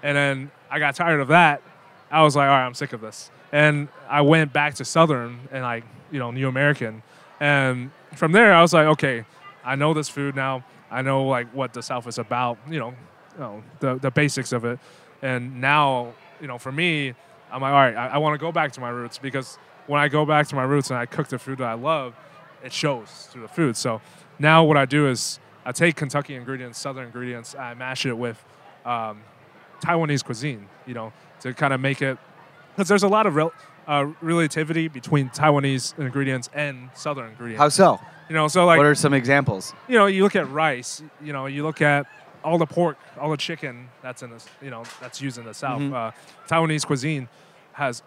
and 0.01 0.17
then 0.17 0.51
I 0.71 0.79
got 0.79 0.95
tired 0.95 1.19
of 1.19 1.27
that. 1.27 1.61
I 2.09 2.23
was 2.23 2.35
like, 2.35 2.47
all 2.47 2.55
right, 2.55 2.65
I'm 2.65 2.73
sick 2.73 2.93
of 2.93 3.01
this, 3.01 3.29
and 3.51 3.89
I 4.09 4.21
went 4.21 4.53
back 4.53 4.75
to 4.75 4.85
Southern 4.85 5.39
and 5.51 5.63
like 5.63 5.83
you 6.11 6.19
know 6.19 6.31
New 6.31 6.47
American, 6.47 7.03
and 7.39 7.91
from 8.15 8.31
there 8.31 8.53
I 8.53 8.61
was 8.61 8.73
like, 8.73 8.87
okay, 8.87 9.25
I 9.65 9.75
know 9.75 9.93
this 9.93 10.09
food 10.09 10.35
now. 10.35 10.63
I 10.89 11.01
know 11.01 11.25
like 11.25 11.53
what 11.53 11.73
the 11.73 11.83
South 11.83 12.07
is 12.07 12.17
about, 12.17 12.57
you 12.69 12.79
know, 12.79 12.93
you 13.33 13.39
know 13.39 13.63
the 13.81 13.95
the 13.95 14.11
basics 14.11 14.53
of 14.53 14.63
it, 14.63 14.79
and 15.21 15.59
now 15.59 16.13
you 16.39 16.47
know 16.47 16.57
for 16.57 16.71
me, 16.71 17.13
I'm 17.51 17.61
like, 17.61 17.71
all 17.71 17.79
right, 17.79 17.95
I, 17.95 18.07
I 18.07 18.17
want 18.17 18.33
to 18.33 18.37
go 18.37 18.51
back 18.51 18.71
to 18.73 18.81
my 18.81 18.89
roots 18.89 19.17
because 19.17 19.57
when 19.87 20.01
I 20.01 20.07
go 20.07 20.25
back 20.25 20.47
to 20.47 20.55
my 20.55 20.63
roots 20.63 20.89
and 20.89 20.99
I 20.99 21.05
cook 21.05 21.27
the 21.27 21.39
food 21.39 21.59
that 21.59 21.67
I 21.67 21.73
love, 21.73 22.13
it 22.63 22.73
shows 22.73 23.29
through 23.31 23.43
the 23.43 23.47
food. 23.47 23.77
So 23.77 24.01
now 24.39 24.63
what 24.63 24.77
I 24.77 24.85
do 24.85 25.07
is 25.07 25.39
I 25.65 25.71
take 25.71 25.95
Kentucky 25.95 26.35
ingredients, 26.35 26.79
Southern 26.79 27.05
ingredients, 27.05 27.55
I 27.55 27.73
mash 27.73 28.05
it 28.05 28.17
with 28.17 28.43
um, 28.85 29.21
Taiwanese 29.81 30.23
cuisine, 30.23 30.67
you 30.85 30.93
know, 30.93 31.13
to 31.41 31.53
kind 31.53 31.73
of 31.73 31.79
make 31.79 32.01
it 32.01 32.17
because 32.75 32.87
there's 32.87 33.03
a 33.03 33.07
lot 33.07 33.25
of 33.25 33.35
rel- 33.35 33.53
uh, 33.87 34.07
relativity 34.21 34.87
between 34.87 35.29
Taiwanese 35.29 35.97
ingredients 35.99 36.49
and 36.53 36.89
Southern 36.93 37.29
ingredients. 37.29 37.59
How 37.59 37.69
so? 37.69 37.99
you 38.29 38.35
know, 38.35 38.47
so 38.47 38.65
like 38.65 38.77
what 38.77 38.85
are 38.85 38.95
some 38.95 39.13
examples? 39.13 39.73
you 39.87 39.95
know, 39.95 40.05
you 40.05 40.23
look 40.23 40.35
at 40.35 40.49
rice, 40.51 41.01
you 41.21 41.33
know, 41.33 41.45
you 41.45 41.63
look 41.63 41.81
at 41.81 42.05
all 42.44 42.58
the 42.58 42.65
pork, 42.65 42.98
all 43.20 43.29
the 43.32 43.38
chicken 43.38 43.89
that's 44.01 44.24
in 44.24 44.29
this, 44.29 44.48
you 44.62 44.70
know, 44.70 44.84
that's 45.01 45.22
used 45.22 45.38
in 45.38 45.46
the 45.46 45.53
South. 45.53 45.82
Mhm. 45.82 45.94
Uh, 45.94 46.12
Taiwanese 46.48 46.86
cuisine 46.86 47.27
has 47.74 48.03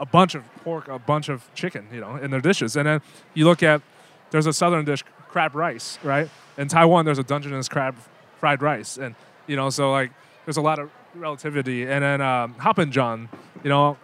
a 0.00 0.06
bunch 0.06 0.34
of 0.34 0.44
pork, 0.64 0.88
a 0.88 0.98
bunch 0.98 1.28
of 1.28 1.52
chicken, 1.54 1.86
you 1.92 2.00
know, 2.00 2.16
in 2.16 2.30
their 2.30 2.40
dishes. 2.40 2.76
And 2.76 2.86
then 2.86 3.00
you 3.34 3.44
look 3.44 3.62
at, 3.62 3.82
there's 4.30 4.46
a 4.46 4.52
southern 4.52 4.84
dish, 4.84 5.02
crab 5.28 5.54
rice, 5.54 5.98
right? 6.02 6.28
In 6.56 6.68
Taiwan, 6.68 7.04
there's 7.04 7.18
a 7.18 7.24
Dungeness 7.24 7.68
crab 7.68 7.96
fried 8.38 8.62
rice. 8.62 8.96
And, 8.96 9.14
you 9.46 9.56
know, 9.56 9.70
so 9.70 9.90
like, 9.90 10.12
there's 10.44 10.56
a 10.56 10.62
lot 10.62 10.78
of 10.78 10.90
relativity. 11.14 11.82
And 11.82 12.02
then 12.02 12.20
um, 12.20 12.54
Hoppin' 12.54 12.92
John, 12.92 13.28
you 13.62 13.70
know, 13.70 13.96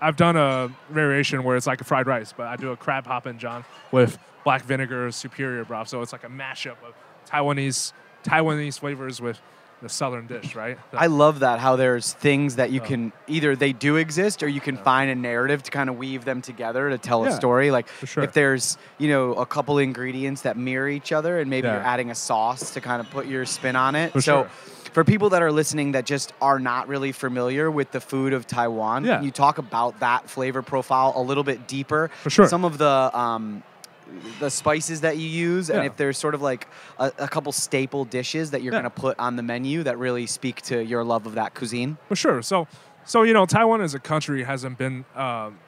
I've 0.00 0.16
done 0.16 0.36
a 0.36 0.70
variation 0.90 1.42
where 1.42 1.56
it's 1.56 1.66
like 1.66 1.80
a 1.80 1.84
fried 1.84 2.06
rice, 2.06 2.32
but 2.36 2.46
I 2.48 2.56
do 2.56 2.70
a 2.70 2.76
crab 2.76 3.06
Hoppin' 3.06 3.38
John 3.38 3.64
with 3.92 4.18
black 4.44 4.62
vinegar 4.62 5.10
superior 5.10 5.64
broth. 5.64 5.88
So 5.88 6.02
it's 6.02 6.12
like 6.12 6.24
a 6.24 6.28
mashup 6.28 6.76
of 6.86 6.94
Taiwanese 7.28 7.92
Taiwanese 8.26 8.78
flavors 8.78 9.20
with 9.20 9.40
the 9.82 9.88
southern 9.90 10.26
dish, 10.26 10.54
right? 10.54 10.78
I 10.94 11.06
love 11.08 11.40
that 11.40 11.58
how 11.58 11.76
there's 11.76 12.14
things 12.14 12.56
that 12.56 12.70
you 12.70 12.80
Oh. 12.80 12.84
can 12.86 13.12
either 13.26 13.54
they 13.54 13.74
do 13.74 13.96
exist 13.96 14.42
or 14.42 14.48
you 14.48 14.60
can 14.60 14.78
find 14.78 15.10
a 15.10 15.14
narrative 15.14 15.62
to 15.64 15.70
kind 15.70 15.90
of 15.90 15.98
weave 15.98 16.24
them 16.24 16.40
together 16.40 16.88
to 16.88 16.96
tell 16.96 17.24
a 17.26 17.30
story. 17.32 17.70
Like 17.70 17.86
for 17.88 18.06
sure. 18.06 18.24
if 18.24 18.32
there's 18.32 18.78
you 18.96 19.08
know 19.08 19.34
a 19.34 19.44
couple 19.44 19.76
ingredients 19.78 20.42
that 20.42 20.56
mirror 20.56 20.88
each 20.88 21.12
other 21.12 21.38
and 21.40 21.50
maybe 21.50 21.66
Yeah. 21.68 21.74
you're 21.74 21.82
adding 21.84 22.10
a 22.10 22.14
sauce 22.14 22.72
to 22.72 22.80
kind 22.80 23.00
of 23.00 23.10
put 23.10 23.26
your 23.26 23.44
spin 23.44 23.76
on 23.76 23.94
it. 23.94 24.12
For 24.12 24.22
so. 24.22 24.42
sure. 24.42 24.50
For 24.94 25.04
people 25.04 25.28
that 25.30 25.42
are 25.42 25.52
listening 25.52 25.92
that 25.92 26.06
just 26.06 26.32
are 26.40 26.58
not 26.58 26.88
really 26.88 27.12
familiar 27.12 27.70
with 27.70 27.90
the 27.92 28.00
food 28.00 28.32
of 28.32 28.46
Taiwan, 28.46 29.04
Yeah. 29.04 29.16
can 29.16 29.24
you 29.26 29.30
talk 29.30 29.58
about 29.58 30.00
that 30.00 30.30
flavor 30.30 30.62
profile 30.62 31.12
a 31.16 31.20
little 31.20 31.44
bit 31.44 31.68
deeper? 31.68 32.10
For 32.22 32.30
sure. 32.30 32.48
Some 32.48 32.64
of 32.64 32.78
the 32.78 33.10
um, 33.14 33.62
the 34.38 34.50
spices 34.50 35.00
that 35.02 35.16
you 35.18 35.26
use, 35.28 35.70
and 35.70 35.84
if 35.84 35.96
there's 35.96 36.16
sort 36.18 36.34
of 36.34 36.42
like 36.42 36.68
a, 36.98 37.12
a 37.18 37.28
couple 37.28 37.52
staple 37.52 38.04
dishes 38.04 38.50
that 38.52 38.62
you're 38.62 38.72
Yeah. 38.72 38.80
going 38.82 38.90
to 38.90 39.00
put 39.00 39.18
on 39.18 39.36
the 39.36 39.42
menu 39.42 39.82
that 39.82 39.98
really 39.98 40.26
speak 40.26 40.62
to 40.62 40.84
your 40.84 41.02
love 41.04 41.26
of 41.26 41.34
that 41.34 41.54
cuisine. 41.54 41.98
For 42.08 42.16
sure. 42.16 42.42
So, 42.42 42.68
so 43.04 43.22
you 43.22 43.32
know, 43.32 43.46
Taiwan 43.46 43.80
as 43.80 43.94
a 43.94 43.98
country 43.98 44.44
hasn't 44.44 44.78
been 44.78 45.04
um, 45.14 45.58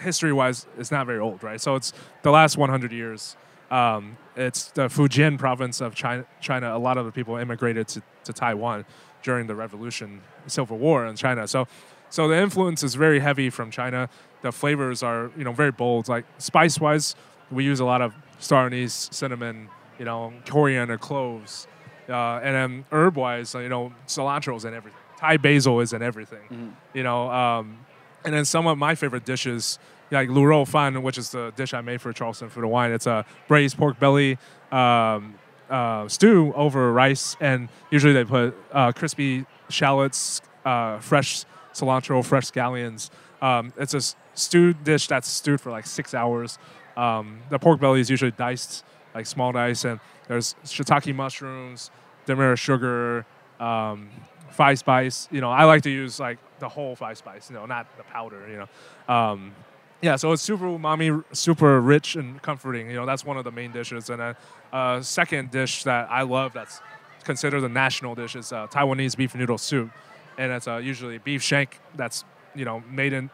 history-wise, 0.00 0.66
it's 0.78 0.90
not 0.90 1.06
very 1.06 1.18
old, 1.18 1.42
right? 1.42 1.60
So 1.60 1.76
it's 1.76 1.92
the 2.22 2.30
last 2.30 2.56
100 2.56 2.92
years. 2.92 3.36
Um, 3.70 4.16
it's 4.36 4.70
the 4.72 4.88
Fujian 4.88 5.38
province 5.38 5.80
of 5.80 5.94
China. 5.94 6.24
China. 6.40 6.76
A 6.76 6.78
lot 6.78 6.98
of 6.98 7.06
the 7.06 7.12
people 7.12 7.36
immigrated 7.36 7.88
to, 7.88 8.02
to 8.24 8.32
Taiwan 8.32 8.84
during 9.22 9.46
the 9.46 9.54
Revolution, 9.54 10.20
Civil 10.46 10.78
War 10.78 11.06
in 11.06 11.16
China. 11.16 11.46
So, 11.46 11.66
so 12.10 12.28
the 12.28 12.36
influence 12.36 12.82
is 12.82 12.94
very 12.94 13.20
heavy 13.20 13.48
from 13.50 13.70
China. 13.70 14.08
The 14.42 14.52
flavors 14.52 15.02
are, 15.02 15.30
you 15.36 15.44
know, 15.44 15.52
very 15.52 15.70
bold. 15.70 16.08
Like 16.08 16.24
spice-wise, 16.38 17.14
we 17.52 17.64
use 17.64 17.80
a 17.80 17.84
lot 17.84 18.00
of 18.02 18.14
star 18.38 18.66
anise, 18.66 19.08
cinnamon, 19.12 19.68
you 19.98 20.04
know, 20.04 20.32
coriander, 20.46 20.98
cloves, 20.98 21.66
uh, 22.08 22.40
and 22.42 22.54
then 22.54 22.84
herb-wise, 22.90 23.54
you 23.54 23.68
know, 23.68 23.92
cilantro's 24.06 24.64
in 24.64 24.74
everything. 24.74 24.98
Thai 25.18 25.36
basil 25.36 25.80
is 25.80 25.92
in 25.92 26.02
everything. 26.02 26.74
You 26.94 27.02
know, 27.02 27.30
um, 27.30 27.78
and 28.24 28.34
then 28.34 28.44
some 28.44 28.66
of 28.66 28.78
my 28.78 28.94
favorite 28.94 29.24
dishes, 29.24 29.78
like 30.10 30.28
lu 30.28 30.44
rou 30.44 30.64
fan, 30.64 31.02
which 31.02 31.18
is 31.18 31.30
the 31.30 31.52
dish 31.56 31.72
I 31.74 31.80
made 31.80 32.00
for 32.00 32.12
Charleston 32.12 32.48
Food 32.50 32.64
and 32.64 32.72
Wine. 32.72 32.90
It's 32.92 33.06
a 33.06 33.24
braised 33.48 33.76
pork 33.76 33.98
belly 34.00 34.38
um, 34.72 35.34
uh, 35.70 36.08
stew 36.08 36.52
over 36.54 36.92
rice, 36.92 37.36
and 37.40 37.68
usually 37.90 38.12
they 38.12 38.24
put 38.24 38.56
uh, 38.72 38.92
crispy 38.92 39.46
shallots, 39.68 40.40
uh, 40.64 40.98
fresh 40.98 41.44
cilantro, 41.72 42.24
fresh 42.24 42.50
scallions. 42.50 43.10
Um, 43.40 43.72
it's 43.76 43.94
a 43.94 44.00
stewed 44.34 44.84
dish 44.84 45.06
that's 45.08 45.28
stewed 45.28 45.60
for 45.60 45.70
like 45.70 45.86
six 45.86 46.14
hours. 46.14 46.58
Um, 46.96 47.40
the 47.50 47.58
pork 47.58 47.80
belly 47.80 48.00
is 48.00 48.10
usually 48.10 48.30
diced, 48.30 48.84
like 49.14 49.26
small 49.26 49.52
dice, 49.52 49.84
and 49.84 50.00
there's 50.28 50.54
shiitake 50.64 51.14
mushrooms, 51.14 51.90
demerara 52.26 52.56
sugar, 52.56 53.26
um, 53.60 54.10
five 54.50 54.78
spice. 54.78 55.28
You 55.30 55.40
know, 55.40 55.50
I 55.50 55.64
like 55.64 55.82
to 55.82 55.90
use 55.90 56.20
like 56.20 56.38
the 56.58 56.68
whole 56.68 56.94
five 56.94 57.18
spice, 57.18 57.50
you 57.50 57.56
know, 57.56 57.66
not 57.66 57.86
the 57.96 58.04
powder. 58.04 58.46
You 58.48 58.66
know, 59.08 59.14
um, 59.14 59.52
yeah. 60.00 60.16
So 60.16 60.32
it's 60.32 60.42
super 60.42 60.64
umami, 60.64 61.24
super 61.32 61.80
rich 61.80 62.16
and 62.16 62.40
comforting. 62.42 62.88
You 62.88 62.96
know, 62.96 63.06
that's 63.06 63.24
one 63.24 63.36
of 63.36 63.44
the 63.44 63.52
main 63.52 63.72
dishes. 63.72 64.10
And 64.10 64.20
a 64.20 64.36
uh, 64.72 65.02
second 65.02 65.50
dish 65.50 65.84
that 65.84 66.10
I 66.10 66.22
love 66.22 66.52
that's 66.52 66.80
considered 67.24 67.60
the 67.60 67.68
national 67.68 68.14
dish 68.14 68.36
is 68.36 68.52
uh, 68.52 68.66
Taiwanese 68.66 69.16
beef 69.16 69.34
noodle 69.34 69.58
soup, 69.58 69.90
and 70.38 70.52
it's 70.52 70.68
uh, 70.68 70.76
usually 70.76 71.18
beef 71.18 71.42
shank 71.42 71.80
that's 71.94 72.24
you 72.54 72.64
know 72.64 72.82
made 72.90 73.12
in 73.12 73.30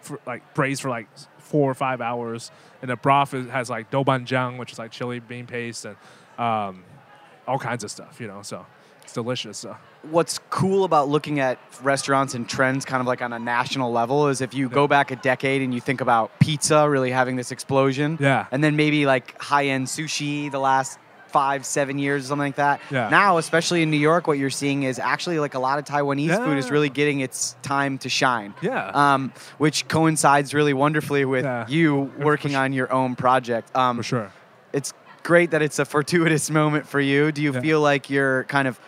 for, 0.00 0.20
like 0.26 0.54
braised 0.54 0.82
for 0.82 0.88
like 0.88 1.08
four 1.38 1.70
or 1.70 1.74
five 1.74 2.00
hours, 2.00 2.50
and 2.82 2.90
the 2.90 2.96
broth 2.96 3.34
is, 3.34 3.48
has 3.48 3.70
like 3.70 3.90
doubanjiang, 3.90 4.58
which 4.58 4.72
is 4.72 4.78
like 4.78 4.90
chili 4.90 5.20
bean 5.20 5.46
paste 5.46 5.84
and 5.84 5.96
um, 6.38 6.84
all 7.46 7.58
kinds 7.58 7.84
of 7.84 7.90
stuff. 7.90 8.20
You 8.20 8.28
know, 8.28 8.42
so 8.42 8.66
it's 9.02 9.12
delicious. 9.12 9.58
So. 9.58 9.76
What's 10.02 10.38
cool 10.50 10.84
about 10.84 11.08
looking 11.08 11.40
at 11.40 11.58
restaurants 11.82 12.34
and 12.34 12.48
trends 12.48 12.84
kind 12.84 13.00
of 13.00 13.06
like 13.06 13.22
on 13.22 13.32
a 13.32 13.38
national 13.38 13.90
level 13.90 14.28
is 14.28 14.40
if 14.40 14.54
you 14.54 14.68
go 14.68 14.86
back 14.86 15.10
a 15.10 15.16
decade 15.16 15.62
and 15.62 15.74
you 15.74 15.80
think 15.80 16.00
about 16.00 16.30
pizza 16.38 16.88
really 16.88 17.10
having 17.10 17.34
this 17.34 17.50
explosion. 17.50 18.16
Yeah. 18.20 18.46
And 18.52 18.62
then 18.62 18.76
maybe 18.76 19.04
like 19.04 19.40
high 19.40 19.66
end 19.66 19.88
sushi 19.88 20.50
the 20.50 20.60
last 20.60 21.00
five, 21.36 21.66
seven 21.66 21.98
years 21.98 22.24
or 22.24 22.28
something 22.28 22.48
like 22.48 22.56
that. 22.56 22.80
Yeah. 22.90 23.10
Now, 23.10 23.36
especially 23.36 23.82
in 23.82 23.90
New 23.90 23.98
York, 24.10 24.26
what 24.26 24.38
you're 24.38 24.48
seeing 24.48 24.84
is 24.84 24.98
actually 24.98 25.38
like 25.38 25.52
a 25.52 25.58
lot 25.58 25.78
of 25.78 25.84
Taiwanese 25.84 26.34
food 26.42 26.56
is 26.56 26.70
really 26.70 26.88
getting 26.88 27.20
its 27.20 27.56
time 27.62 27.98
to 27.98 28.08
shine. 28.08 28.54
Yeah. 28.62 28.90
Um, 28.94 29.32
which 29.58 29.86
coincides 29.86 30.54
really 30.54 30.72
wonderfully 30.72 31.26
with 31.26 31.44
Yeah. 31.44 31.66
you 31.68 32.10
working 32.18 32.52
sure. 32.52 32.60
on 32.60 32.72
your 32.72 32.90
own 32.90 33.16
project. 33.16 33.76
Um, 33.76 33.98
For 33.98 34.02
sure. 34.02 34.32
it's 34.72 34.94
great 35.24 35.50
that 35.50 35.60
it's 35.60 35.78
a 35.78 35.84
fortuitous 35.84 36.48
moment 36.50 36.86
for 36.88 37.00
you. 37.00 37.32
Do 37.32 37.42
you 37.42 37.52
Yeah. 37.52 37.60
feel 37.60 37.80
like 37.82 38.08
you're 38.08 38.44
kind 38.44 38.66
of 38.66 38.80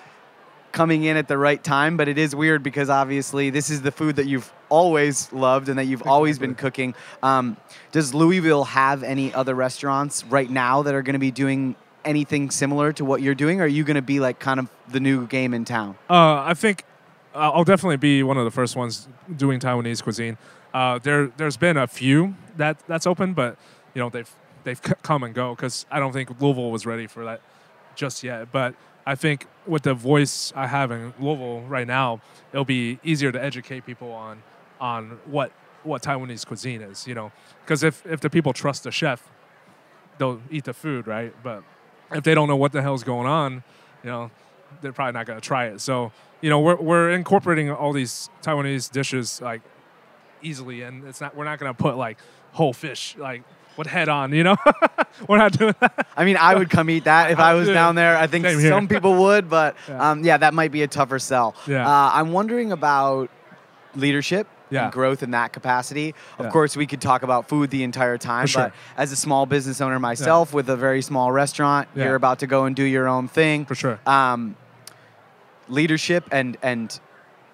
coming 0.73 1.05
in 1.05 1.19
at 1.19 1.28
the 1.28 1.37
right 1.37 1.62
time? 1.62 1.99
But 1.99 2.09
it 2.09 2.17
is 2.17 2.35
weird 2.35 2.62
because 2.62 2.88
obviously 2.88 3.50
this 3.50 3.69
is 3.69 3.83
the 3.83 3.90
food 3.93 4.17
that 4.17 4.26
you've 4.26 4.50
always 4.71 5.31
loved 5.33 5.69
and 5.69 5.78
that 5.78 5.85
you've 5.87 6.07
always 6.07 6.38
been 6.38 6.55
cooking. 6.55 6.95
Um, 7.23 7.57
does 7.93 8.14
Louisville 8.14 8.64
have 8.64 9.02
any 9.02 9.35
other 9.35 9.55
restaurants 9.55 10.25
right 10.25 10.49
now 10.49 10.83
that 10.85 10.95
are 10.95 11.02
going 11.02 11.14
to 11.14 11.19
be 11.19 11.31
doing 11.31 11.75
anything 12.09 12.50
similar 12.50 12.93
to 12.95 13.05
what 13.05 13.23
you're 13.23 13.35
doing? 13.35 13.61
Or 13.61 13.65
are 13.65 13.67
you 13.67 13.85
going 13.85 13.97
to 13.97 14.03
be 14.03 14.19
like 14.19 14.38
kind 14.38 14.59
of 14.59 14.71
the 14.88 14.99
new 14.99 15.27
game 15.27 15.53
in 15.55 15.65
town? 15.65 15.97
Uh, 16.09 16.43
I 16.43 16.55
think 16.55 16.85
uh, 17.35 17.50
I'll 17.53 17.65
definitely 17.65 17.99
be 17.99 18.23
one 18.23 18.38
of 18.38 18.45
the 18.45 18.50
first 18.50 18.75
ones 18.75 19.07
doing 19.37 19.61
Taiwanese 19.61 20.03
cuisine. 20.03 20.38
Uh, 20.73 20.99
there, 20.99 21.29
there's 21.37 21.57
been 21.57 21.77
a 21.77 21.87
few 21.87 22.35
that 22.57 22.79
that's 22.87 23.07
open, 23.07 23.35
but 23.35 23.57
you 23.95 24.03
know 24.03 24.09
they've 24.09 24.31
they've 24.65 24.81
come 25.03 25.23
and 25.23 25.35
go 25.35 25.55
because 25.55 25.87
I 25.91 26.00
don't 26.00 26.12
think 26.12 26.41
Louisville 26.41 26.71
was 26.71 26.87
ready 26.87 27.07
for 27.07 27.25
that 27.25 27.41
just 27.95 28.23
yet. 28.23 28.50
But 28.50 28.75
I 29.07 29.15
think 29.15 29.47
with 29.67 29.83
the 29.83 29.95
voice 29.95 30.53
I 30.57 30.67
have 30.67 30.91
in 30.91 31.15
Louisville 31.19 31.62
right 31.62 31.87
now, 31.87 32.21
it'll 32.53 32.65
be 32.65 32.99
easier 33.03 33.33
to 33.33 33.43
educate 33.43 33.87
people 33.87 34.12
on 34.12 34.43
on 34.81 35.19
what 35.27 35.53
what 35.85 36.03
Taiwanese 36.03 36.47
cuisine 36.47 36.83
is. 36.83 37.07
You 37.07 37.15
know, 37.15 37.33
because 37.65 37.83
if 37.83 38.05
if 38.07 38.21
the 38.21 38.31
people 38.31 38.53
trust 38.53 38.85
the 38.85 38.91
chef, 38.91 39.29
they'll 40.19 40.41
eat 40.50 40.65
the 40.65 40.75
food, 40.75 41.07
right? 41.07 41.35
But 41.43 41.62
if 42.12 42.25
they 42.25 42.35
don't 42.35 42.49
know 42.49 42.57
what 42.57 42.73
the 42.73 42.83
hell's 42.83 43.05
going 43.05 43.27
on, 43.27 43.62
you 44.03 44.11
know, 44.11 44.31
they're 44.81 44.93
probably 44.93 45.12
not 45.12 45.27
going 45.27 45.41
to 45.41 45.45
try 45.47 45.67
it. 45.67 45.81
So, 45.81 46.12
you 46.41 46.50
know, 46.50 46.61
we're, 46.61 46.77
we're 46.77 47.11
incorporating 47.11 47.71
all 47.71 47.93
these 47.93 48.31
Taiwanese 48.43 48.91
dishes 48.91 49.41
like 49.41 49.62
easily, 50.43 50.83
and 50.83 51.05
it's 51.07 51.21
not 51.21 51.37
we're 51.37 51.45
not 51.45 51.59
going 51.59 51.75
to 51.75 51.77
put 51.81 51.97
like 51.97 52.19
whole 52.53 52.73
fish 52.73 53.17
like 53.19 53.43
with 53.77 53.87
head 53.87 54.09
on. 54.09 54.33
You 54.33 54.45
know, 54.45 54.57
we're 55.29 55.38
not 55.38 55.53
doing 55.53 55.75
that. 55.81 56.07
I 56.17 56.25
mean, 56.25 56.37
I 56.37 56.55
would 56.55 56.71
come 56.71 56.91
eat 56.91 57.05
that 57.05 57.31
if 57.31 57.38
I 57.38 57.55
was 57.55 57.69
down 57.69 57.95
there. 57.97 58.17
I 58.17 58.27
think 58.27 58.47
some 58.47 58.88
people 58.88 59.15
would, 59.25 59.49
but 59.50 59.77
Yeah. 59.88 60.11
um, 60.11 60.25
yeah, 60.25 60.37
that 60.37 60.55
might 60.55 60.71
be 60.73 60.83
a 60.83 60.88
tougher 60.88 61.19
sell. 61.19 61.55
Yeah. 61.67 61.87
Uh, 61.88 62.11
I'm 62.15 62.33
wondering 62.33 62.73
about 62.73 63.31
leadership 63.95 64.47
Yeah. 64.70 64.84
and 64.84 64.92
growth 64.92 65.22
in 65.22 65.30
that 65.32 65.52
capacity. 65.52 66.14
Of 66.38 66.46
Yeah. 66.46 66.50
course, 66.52 66.76
we 66.76 66.87
could 66.87 67.00
talk 67.00 67.22
about 67.22 67.48
food 67.48 67.70
the 67.70 67.82
entire 67.82 68.18
time, 68.18 68.46
sure. 68.46 68.64
but 68.64 68.72
as 68.96 69.12
a 69.12 69.16
small 69.16 69.46
business 69.46 69.80
owner 69.80 69.98
myself 69.98 70.52
with 70.52 70.68
a 70.68 70.76
very 70.76 71.02
small 71.02 71.32
restaurant, 71.32 71.88
Yeah. 71.94 72.04
you're 72.04 72.14
about 72.14 72.38
to 72.40 72.46
go 72.46 72.64
and 72.64 72.76
do 72.76 72.84
your 72.84 73.08
own 73.08 73.28
thing. 73.28 73.64
For 73.64 73.75
sure. 73.75 73.98
Um, 74.06 74.56
leadership 75.68 76.25
and 76.32 76.56
and 76.62 76.98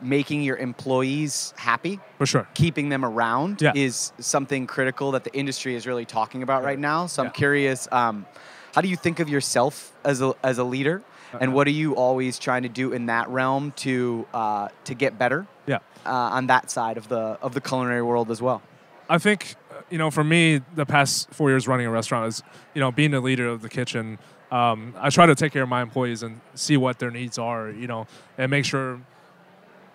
making 0.03 0.43
your 0.43 0.57
employees 0.59 1.55
happy 1.57 1.99
For 2.19 2.27
sure. 2.27 2.47
keeping 2.53 2.91
them 2.91 3.05
around 3.07 3.63
Yeah. 3.63 3.73
is 3.75 4.13
something 4.19 4.67
critical 4.67 5.13
that 5.13 5.25
the 5.25 5.33
industry 5.35 5.75
is 5.77 5.87
really 5.87 6.05
talking 6.05 6.43
about 6.43 6.63
right 6.63 6.79
now. 6.79 7.07
So 7.07 7.23
I'm 7.23 7.27
Yeah. 7.29 7.33
curious, 7.33 7.89
um, 7.91 8.27
how 8.75 8.81
do 8.81 8.89
you 8.89 8.97
think 8.97 9.21
of 9.21 9.29
yourself 9.29 9.93
as 10.05 10.21
a 10.21 10.35
as 10.43 10.59
a 10.59 10.65
leader, 10.65 11.03
and 11.33 11.43
Uh-huh. 11.43 11.51
what 11.57 11.67
are 11.67 11.71
you 11.83 11.95
always 11.97 12.39
trying 12.39 12.63
to 12.65 12.69
do 12.69 12.93
in 12.93 13.07
that 13.07 13.29
realm 13.29 13.73
to 13.77 14.27
uh, 14.35 14.69
to 14.85 14.95
get 14.95 15.19
better 15.19 15.47
Yeah. 15.67 15.79
uh, 16.07 16.37
on 16.39 16.47
that 16.49 16.71
side 16.71 16.97
of 16.99 17.09
the 17.09 17.39
of 17.43 17.55
the 17.55 17.61
culinary 17.61 18.03
world 18.03 18.31
as 18.31 18.41
well? 18.43 18.61
I 19.09 19.19
think 19.19 19.55
uh, 19.71 19.81
you 19.91 19.99
know, 19.99 20.11
for 20.11 20.25
me, 20.25 20.61
the 20.75 20.87
past 20.87 21.31
four 21.31 21.51
years 21.51 21.69
running 21.69 21.87
a 21.87 21.91
restaurant 21.91 22.27
is 22.29 22.43
you 22.75 22.81
know 22.81 22.91
being 22.93 23.11
the 23.13 23.21
leader 23.21 23.47
of 23.49 23.63
the 23.63 23.69
kitchen. 23.69 24.19
Um, 24.51 24.95
I 25.01 25.11
try 25.11 25.27
to 25.27 25.35
take 25.35 25.53
care 25.53 25.63
of 25.65 25.69
my 25.69 25.83
employees 25.83 26.23
and 26.23 26.41
see 26.55 26.77
what 26.77 26.99
their 26.99 27.11
needs 27.11 27.39
are, 27.39 27.71
you 27.71 27.87
know, 27.89 28.07
and 28.39 28.51
make 28.51 28.65
sure 28.65 29.01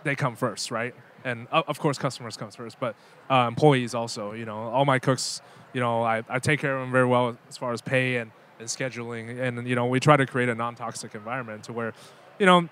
they 0.04 0.16
come 0.16 0.36
first, 0.36 0.72
right? 0.72 0.94
And 1.24 1.48
of 1.52 1.80
course, 1.80 1.98
customers 1.98 2.36
comes 2.38 2.56
first, 2.56 2.80
but 2.80 2.96
uh, 3.30 3.46
employees 3.48 3.94
also. 3.94 4.34
You 4.34 4.46
know, 4.46 4.58
all 4.76 4.86
my 4.86 5.00
cooks, 5.00 5.42
you 5.74 5.80
know, 5.82 6.02
I, 6.04 6.24
I 6.30 6.40
take 6.40 6.60
care 6.60 6.76
of 6.76 6.82
them 6.82 6.92
very 6.92 7.06
well 7.06 7.38
as 7.50 7.58
far 7.58 7.72
as 7.74 7.82
pay 7.82 8.18
and, 8.18 8.32
and 8.60 8.68
scheduling, 8.68 9.40
and 9.40 9.68
you 9.68 9.76
know, 9.76 9.86
we 9.86 10.00
try 10.00 10.18
to 10.18 10.26
create 10.26 10.50
a 10.50 10.56
non-toxic 10.56 11.16
environment 11.16 11.64
to 11.66 11.74
where, 11.74 11.94
you 12.40 12.46
know, 12.46 12.68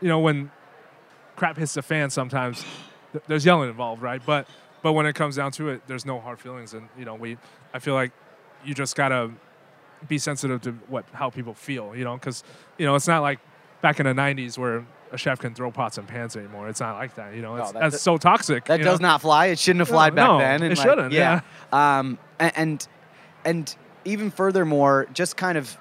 you 0.00 0.08
know 0.08 0.18
when 0.18 0.50
crap 1.36 1.56
hits 1.56 1.74
the 1.74 1.82
fan, 1.82 2.10
sometimes 2.10 2.64
th- 3.12 3.24
there's 3.26 3.44
yelling 3.46 3.70
involved, 3.70 4.02
right? 4.02 4.22
But 4.24 4.46
but 4.82 4.92
when 4.92 5.06
it 5.06 5.14
comes 5.14 5.36
down 5.36 5.50
to 5.52 5.70
it, 5.70 5.82
there's 5.86 6.04
no 6.04 6.20
hard 6.20 6.38
feelings, 6.40 6.74
and 6.74 6.88
you 6.98 7.04
know, 7.04 7.14
we 7.14 7.38
I 7.72 7.78
feel 7.78 7.94
like 7.94 8.12
you 8.64 8.74
just 8.74 8.96
gotta 8.96 9.30
be 10.08 10.18
sensitive 10.18 10.60
to 10.62 10.72
what 10.88 11.06
how 11.12 11.30
people 11.30 11.54
feel, 11.54 11.96
you 11.96 12.04
know, 12.04 12.14
because 12.14 12.44
you 12.78 12.84
know 12.86 12.94
it's 12.94 13.08
not 13.08 13.22
like 13.22 13.40
back 13.80 13.98
in 14.00 14.06
the 14.06 14.12
'90s 14.12 14.58
where 14.58 14.84
a 15.12 15.16
chef 15.16 15.38
can 15.38 15.54
throw 15.54 15.70
pots 15.70 15.96
and 15.96 16.06
pans 16.08 16.36
anymore. 16.36 16.68
It's 16.68 16.80
not 16.80 16.96
like 16.96 17.14
that, 17.14 17.34
you 17.34 17.40
know. 17.42 17.56
No, 17.56 17.64
that- 17.66 17.74
that's 17.74 17.94
that- 17.94 17.98
so 18.00 18.16
toxic. 18.18 18.64
That 18.66 18.82
does 18.82 19.00
know? 19.00 19.08
not 19.08 19.20
fly. 19.22 19.46
It 19.46 19.58
shouldn't 19.58 19.80
have 19.80 19.88
No, 19.88 19.94
flied 19.94 20.14
back 20.14 20.26
no, 20.28 20.38
then. 20.38 20.62
and 20.62 20.72
it 20.72 20.76
like, 20.78 20.86
shouldn't, 20.88 21.12
Yeah. 21.12 21.40
Um, 21.72 22.18
a- 22.40 22.58
and 22.58 22.86
and 23.44 23.74
even 24.04 24.30
furthermore, 24.30 25.06
just 25.12 25.36
kind 25.36 25.58
of 25.58 25.76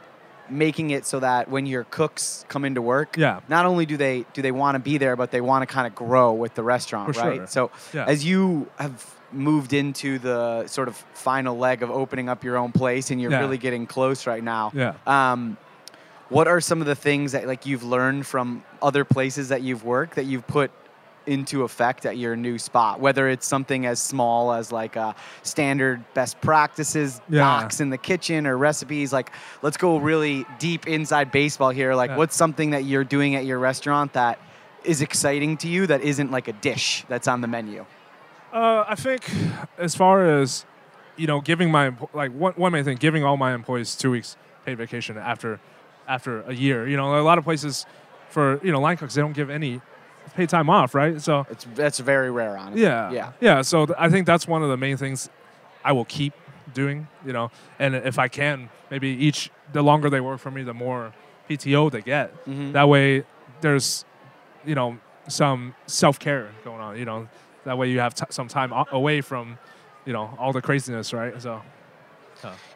making 0.49 0.89
it 0.89 1.05
so 1.05 1.19
that 1.21 1.49
when 1.49 1.65
your 1.65 1.85
cooks 1.85 2.45
come 2.49 2.65
into 2.65 2.81
work, 2.81 3.15
Yeah. 3.17 3.39
not 3.47 3.65
only 3.65 3.85
do 3.85 3.95
they 3.97 4.25
do 4.33 4.41
they 4.41 4.51
want 4.51 4.75
to 4.75 4.79
be 4.79 4.97
there, 4.97 5.15
but 5.15 5.31
they 5.31 5.41
want 5.41 5.67
to 5.67 5.73
kind 5.73 5.87
of 5.87 5.95
grow 5.95 6.33
with 6.33 6.53
the 6.55 6.63
restaurant, 6.63 7.13
For 7.15 7.21
right? 7.21 7.35
sure. 7.37 7.47
So 7.47 7.71
Yeah. 7.93 8.05
as 8.05 8.25
you 8.25 8.67
have 8.77 9.05
moved 9.31 9.73
into 9.73 10.19
the 10.19 10.67
sort 10.67 10.87
of 10.87 10.95
final 11.13 11.57
leg 11.57 11.81
of 11.81 11.89
opening 11.89 12.29
up 12.29 12.43
your 12.43 12.57
own 12.57 12.71
place, 12.71 13.09
and 13.09 13.19
you're 13.21 13.31
Yeah. 13.31 13.39
really 13.39 13.57
getting 13.57 13.87
close 13.87 14.27
right 14.27 14.43
now. 14.43 14.71
Yeah. 14.75 14.93
Um, 15.07 15.57
what 16.29 16.47
are 16.47 16.61
some 16.61 16.81
of 16.81 16.87
the 16.87 16.95
things 16.95 17.31
that 17.31 17.47
like 17.47 17.65
you've 17.65 17.83
learned 17.83 18.27
from 18.27 18.63
other 18.81 19.05
places 19.05 19.49
that 19.49 19.61
you've 19.61 19.83
worked 19.83 20.15
that 20.15 20.25
you've 20.25 20.45
put 20.45 20.71
into 21.27 21.63
effect 21.63 22.05
at 22.05 22.17
your 22.17 22.35
new 22.35 22.57
spot 22.57 22.99
whether 22.99 23.29
it's 23.29 23.45
something 23.47 23.85
as 23.85 24.01
small 24.01 24.51
as 24.53 24.71
like 24.71 24.95
a 24.95 25.15
standard 25.43 26.03
best 26.13 26.39
practices 26.41 27.21
Yeah. 27.29 27.67
in 27.79 27.89
the 27.89 27.97
kitchen 27.97 28.45
or 28.47 28.57
recipes 28.57 29.13
like 29.13 29.31
let's 29.61 29.77
go 29.77 29.97
really 29.97 30.45
deep 30.59 30.87
inside 30.87 31.31
baseball 31.31 31.69
here 31.69 31.95
like 31.95 32.09
Yeah. 32.11 32.17
what's 32.17 32.35
something 32.35 32.71
that 32.71 32.83
you're 32.85 33.03
doing 33.05 33.35
at 33.35 33.45
your 33.45 33.59
restaurant 33.59 34.13
that 34.13 34.39
is 34.83 35.01
exciting 35.01 35.57
to 35.57 35.67
you 35.67 35.87
that 35.87 36.01
isn't 36.01 36.31
like 36.31 36.47
a 36.47 36.53
dish 36.53 37.05
that's 37.07 37.27
on 37.27 37.41
the 37.41 37.47
menu 37.47 37.85
Uh, 38.51 38.83
I 38.87 38.95
think 38.95 39.23
as 39.77 39.95
far 39.95 40.25
as 40.25 40.65
you 41.15 41.27
know, 41.27 41.41
giving 41.41 41.69
my 41.71 41.91
like 42.13 42.31
one 42.33 42.53
one 42.53 42.71
main 42.71 42.83
thing, 42.83 42.97
giving 42.97 43.23
all 43.23 43.37
my 43.37 43.53
employees 43.53 43.95
two 43.95 44.09
weeks 44.11 44.35
paid 44.65 44.77
vacation 44.77 45.15
after 45.17 45.59
after 46.07 46.41
a 46.41 46.53
year. 46.53 46.87
You 46.87 46.97
know, 46.97 47.19
a 47.19 47.21
lot 47.21 47.37
of 47.37 47.43
places 47.43 47.85
for 48.29 48.59
you 48.63 48.71
know 48.71 48.79
line 48.81 48.97
cooks 48.97 49.13
they 49.15 49.21
don't 49.21 49.33
give 49.35 49.49
any 49.51 49.79
paid 50.35 50.49
time 50.49 50.69
off, 50.69 50.95
right? 50.95 51.21
So 51.21 51.45
it's 51.49 51.65
that's 51.75 51.99
very 51.99 52.31
rare 52.31 52.57
honestly 52.57 52.81
yeah, 52.83 53.11
yeah 53.11 53.31
yeah. 53.41 53.61
So 53.61 53.85
th- 53.85 53.97
I 53.99 54.09
think 54.09 54.25
that's 54.27 54.47
one 54.47 54.63
of 54.63 54.69
the 54.69 54.77
main 54.77 54.97
things 54.97 55.29
I 55.83 55.91
will 55.91 56.05
keep 56.05 56.33
doing. 56.73 57.07
You 57.25 57.33
know, 57.33 57.51
and 57.79 57.95
if 57.95 58.17
I 58.19 58.27
can, 58.27 58.69
maybe 58.89 59.09
each 59.09 59.51
the 59.73 59.81
longer 59.81 60.09
they 60.09 60.21
work 60.21 60.39
for 60.39 60.51
me, 60.51 60.63
the 60.63 60.73
more 60.73 61.13
PTO 61.49 61.91
they 61.91 62.01
get. 62.01 62.45
Mhm. 62.45 62.71
That 62.73 62.87
way, 62.89 63.23
there's 63.61 64.05
you 64.65 64.75
know 64.75 64.97
some 65.27 65.75
self 65.87 66.19
care 66.19 66.49
going 66.63 66.81
on. 66.81 66.97
You 66.97 67.05
know, 67.05 67.27
that 67.65 67.77
way 67.77 67.89
you 67.89 67.99
have 67.99 68.13
t- 68.15 68.25
some 68.29 68.47
time 68.47 68.73
away 68.91 69.21
from 69.21 69.57
you 70.05 70.13
know 70.13 70.35
all 70.39 70.51
the 70.53 70.61
craziness, 70.61 71.13
right? 71.13 71.39
So 71.41 71.61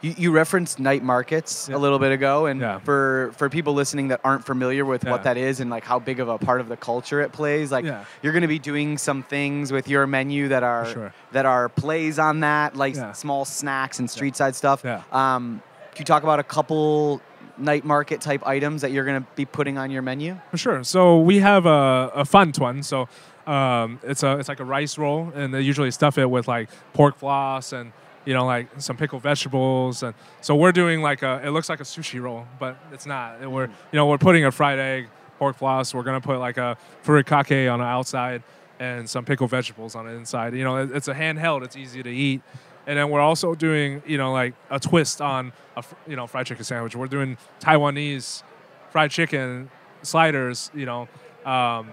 You, 0.02 0.16
you 0.18 0.32
referenced 0.32 0.80
night 0.80 1.04
markets 1.04 1.68
Yeah. 1.70 1.76
a 1.76 1.80
little 1.80 2.00
bit 2.00 2.12
ago, 2.12 2.46
and 2.46 2.60
Yeah. 2.62 2.80
for 2.80 3.32
for 3.38 3.50
people 3.50 3.74
listening 3.74 4.10
that 4.10 4.22
aren't 4.24 4.46
familiar 4.46 4.86
with 4.86 5.04
what 5.06 5.24
that 5.24 5.38
is 5.38 5.60
and 5.60 5.70
like 5.70 5.84
how 5.84 6.00
big 6.00 6.20
of 6.20 6.30
a 6.30 6.38
part 6.38 6.62
of 6.62 6.68
the 6.70 6.78
culture 6.78 7.22
it 7.22 7.32
plays, 7.32 7.72
like 7.72 7.86
Yeah. 7.86 8.04
you're 8.22 8.34
going 8.34 8.42
to 8.44 8.48
be 8.48 8.60
doing 8.60 8.98
some 8.98 9.24
things 9.24 9.72
with 9.72 9.88
your 9.88 10.08
menu 10.08 10.48
that 10.50 10.64
are 10.64 10.86
sure. 10.86 11.14
that 11.32 11.46
are 11.46 11.70
plays 11.70 12.20
on 12.20 12.42
that, 12.42 12.76
like 12.76 12.96
Yeah. 12.96 13.12
small 13.14 13.46
snacks 13.46 14.00
and 14.00 14.10
street 14.10 14.36
side 14.36 14.56
stuff. 14.56 14.82
Yeah. 14.84 15.02
Um, 15.12 15.62
can 15.94 16.02
you 16.02 16.06
talk 16.06 16.24
about 16.24 16.40
a 16.40 16.44
couple 16.44 17.22
night 17.58 17.84
market 17.84 18.22
type 18.22 18.46
items 18.46 18.82
that 18.84 18.92
you're 18.92 19.04
going 19.06 19.20
to 19.24 19.28
be 19.36 19.46
putting 19.46 19.80
on 19.80 19.90
your 19.90 20.04
menu? 20.04 20.38
For 20.52 20.58
sure. 20.58 20.84
So 20.84 21.20
we 21.20 21.40
have 21.40 21.66
a, 21.66 22.12
a 22.14 22.24
fun 22.26 22.54
one. 22.60 22.84
So 22.84 23.08
um, 23.48 24.00
it's 24.04 24.22
a 24.24 24.38
it's 24.38 24.50
like 24.50 24.60
a 24.60 24.66
rice 24.66 24.98
roll, 24.98 25.32
and 25.34 25.54
they 25.54 25.62
usually 25.62 25.90
stuff 25.92 26.18
it 26.18 26.30
with 26.30 26.48
like 26.48 26.70
pork 26.94 27.18
floss 27.18 27.72
and 27.74 27.94
you 28.28 28.34
know 28.34 28.46
like 28.46 28.68
some 28.78 28.98
pickled 28.98 29.24
vegetables. 29.24 30.04
And 30.04 30.14
so 30.42 30.56
we're 30.56 30.72
doing 30.74 31.02
like 31.02 31.24
a 31.24 31.42
it 31.44 31.50
looks 31.52 31.70
like 31.70 31.80
a 31.80 31.84
sushi 31.84 32.22
roll, 32.22 32.46
but 32.60 32.78
it's 32.92 33.06
not. 33.06 33.40
And 33.42 33.52
We're 33.54 33.68
you 33.68 33.94
know 34.00 34.06
we're 34.06 34.18
putting 34.18 34.44
a 34.46 34.52
fried 34.52 34.80
egg, 34.80 35.08
pork 35.40 35.56
floss. 35.58 35.94
We're 35.94 36.04
gonna 36.04 36.22
put 36.22 36.38
like 36.40 36.58
a 36.58 36.78
furikake 37.06 37.72
on 37.72 37.80
the 37.80 37.86
outside 37.86 38.44
and 38.80 39.10
some 39.10 39.24
pickled 39.26 39.50
vegetables 39.50 39.96
on 39.96 40.06
the 40.06 40.12
inside. 40.12 40.54
You 40.54 40.64
know 40.66 40.76
it- 40.78 40.92
it's 40.92 41.08
a 41.08 41.14
handheld. 41.16 41.64
It's 41.64 41.78
easy 41.78 42.04
to 42.04 42.10
eat. 42.10 42.42
And 42.86 42.98
then 42.98 43.10
we're 43.10 43.20
also 43.22 43.54
doing, 43.54 44.02
you 44.06 44.18
know, 44.18 44.32
like 44.32 44.54
a 44.70 44.80
twist 44.80 45.20
on 45.22 45.52
a, 45.76 45.84
you 46.08 46.16
know, 46.16 46.26
fried 46.28 46.46
chicken 46.46 46.64
sandwich. 46.64 46.96
We're 46.96 47.08
doing 47.08 47.38
Taiwanese 47.60 48.44
fried 48.92 49.12
chicken 49.12 49.70
sliders, 50.04 50.72
you 50.74 50.86
know, 50.86 51.08
um, 51.46 51.90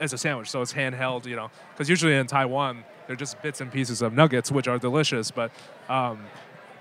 as 0.00 0.12
a 0.12 0.18
sandwich. 0.18 0.50
So 0.50 0.60
it's 0.60 0.72
handheld, 0.74 1.24
you 1.26 1.34
know, 1.36 1.50
because 1.72 1.88
usually 1.88 2.14
in 2.14 2.26
Taiwan 2.26 2.84
they're 3.08 3.16
just 3.16 3.42
bits 3.42 3.60
and 3.60 3.72
pieces 3.72 4.00
of 4.02 4.12
nuggets, 4.12 4.52
which 4.52 4.68
are 4.68 4.78
delicious. 4.78 5.32
But 5.32 5.50
um, 5.88 6.20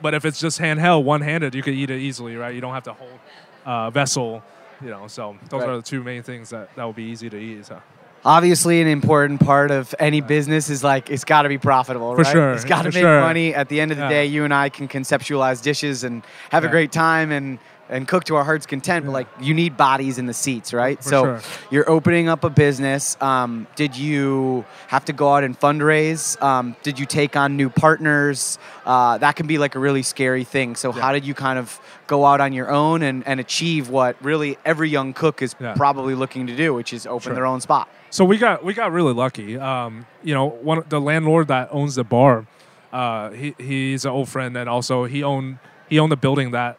but 0.01 0.13
if 0.13 0.25
it's 0.25 0.39
just 0.39 0.59
handheld, 0.59 1.03
one-handed, 1.05 1.55
you 1.55 1.63
could 1.63 1.73
eat 1.73 1.89
it 1.89 1.99
easily, 1.99 2.35
right? 2.35 2.53
You 2.53 2.61
don't 2.61 2.73
have 2.75 2.83
to 2.83 2.93
hold 2.93 3.19
uh, 3.65 3.89
vessel, 3.89 4.43
you 4.83 4.89
know. 4.91 5.07
So 5.07 5.35
those 5.49 5.61
Right. 5.61 5.69
are 5.69 5.77
the 5.77 5.81
two 5.81 6.03
main 6.03 6.21
things 6.21 6.51
that 6.51 6.75
that 6.75 6.83
will 6.83 6.93
be 6.93 7.05
easy 7.05 7.29
to 7.31 7.37
eat. 7.37 7.65
So. 7.65 7.81
Obviously, 8.25 8.81
an 8.81 8.87
important 8.87 9.39
part 9.39 9.71
of 9.71 9.95
any 9.99 10.21
business 10.21 10.69
is 10.69 10.83
like 10.83 11.09
it's 11.09 11.23
got 11.23 11.43
to 11.43 11.49
be 11.49 11.57
profitable, 11.57 12.13
For 12.15 12.23
right? 12.23 12.31
sure, 12.31 12.51
It's 12.53 12.65
got 12.65 12.81
to 12.81 12.89
make 12.89 12.95
sure. 12.95 13.21
money. 13.21 13.55
At 13.55 13.69
the 13.69 13.79
end 13.79 13.91
of 13.91 13.97
the 13.97 14.03
Yeah. 14.03 14.09
day, 14.09 14.25
you 14.25 14.43
and 14.43 14.53
I 14.53 14.69
can 14.69 14.87
conceptualize 14.87 15.61
dishes 15.63 16.03
and 16.03 16.23
have 16.51 16.63
a 16.65 16.67
great 16.67 16.91
time 16.91 17.31
and 17.31 17.57
and 17.89 18.07
cook 18.07 18.23
to 18.25 18.35
our 18.35 18.43
heart's 18.43 18.65
content. 18.65 19.05
But 19.05 19.11
like, 19.11 19.27
you 19.39 19.53
need 19.53 19.77
bodies 19.77 20.17
in 20.17 20.25
the 20.25 20.33
seats, 20.33 20.73
right? 20.73 21.01
For 21.01 21.09
so 21.09 21.23
sure. 21.23 21.41
you're 21.71 21.89
opening 21.89 22.27
up 22.29 22.43
a 22.43 22.49
business. 22.49 23.15
Um, 23.21 23.67
did 23.75 23.95
you 23.97 24.65
have 24.87 25.05
to 25.05 25.13
go 25.13 25.33
out 25.33 25.43
and 25.43 25.57
fundraise? 25.59 26.41
Um, 26.41 26.75
did 26.83 26.99
you 26.99 27.05
take 27.05 27.35
on 27.35 27.55
new 27.55 27.69
partners? 27.69 28.59
Uh, 28.85 29.17
that 29.19 29.35
can 29.35 29.47
be 29.47 29.57
like 29.57 29.75
a 29.75 29.79
really 29.79 30.03
scary 30.03 30.43
thing. 30.43 30.75
So 30.75 30.93
Yeah. 30.93 31.01
how 31.01 31.11
did 31.13 31.25
you 31.25 31.33
kind 31.33 31.57
of 31.59 31.79
go 32.07 32.25
out 32.25 32.41
on 32.41 32.53
your 32.53 32.69
own 32.71 33.01
and, 33.03 33.25
and 33.27 33.39
achieve 33.39 33.89
what 33.89 34.15
really 34.23 34.57
every 34.65 34.89
young 34.89 35.13
cook 35.13 35.41
is 35.41 35.55
Yeah. 35.59 35.73
probably 35.75 36.15
looking 36.15 36.47
to 36.47 36.55
do, 36.55 36.73
which 36.73 36.93
is 36.93 37.05
open 37.07 37.21
Sure. 37.21 37.33
their 37.35 37.45
own 37.45 37.61
spot? 37.61 37.87
So 38.09 38.23
we 38.23 38.37
got 38.37 38.63
we 38.63 38.73
got 38.73 38.91
really 38.93 39.13
lucky. 39.13 39.57
Um, 39.57 40.05
you 40.23 40.33
know, 40.33 40.45
one 40.45 40.83
the 40.87 41.01
landlord 41.01 41.49
that 41.49 41.67
owns 41.71 41.95
the 41.95 42.05
bar, 42.05 42.45
uh, 42.93 43.31
he 43.31 43.53
he's 43.57 44.05
an 44.05 44.11
old 44.11 44.29
friend, 44.29 44.55
and 44.55 44.69
also 44.69 45.03
he 45.05 45.23
owned 45.23 45.59
he 45.89 45.99
owned 45.99 46.11
the 46.11 46.17
building 46.17 46.51
that 46.51 46.77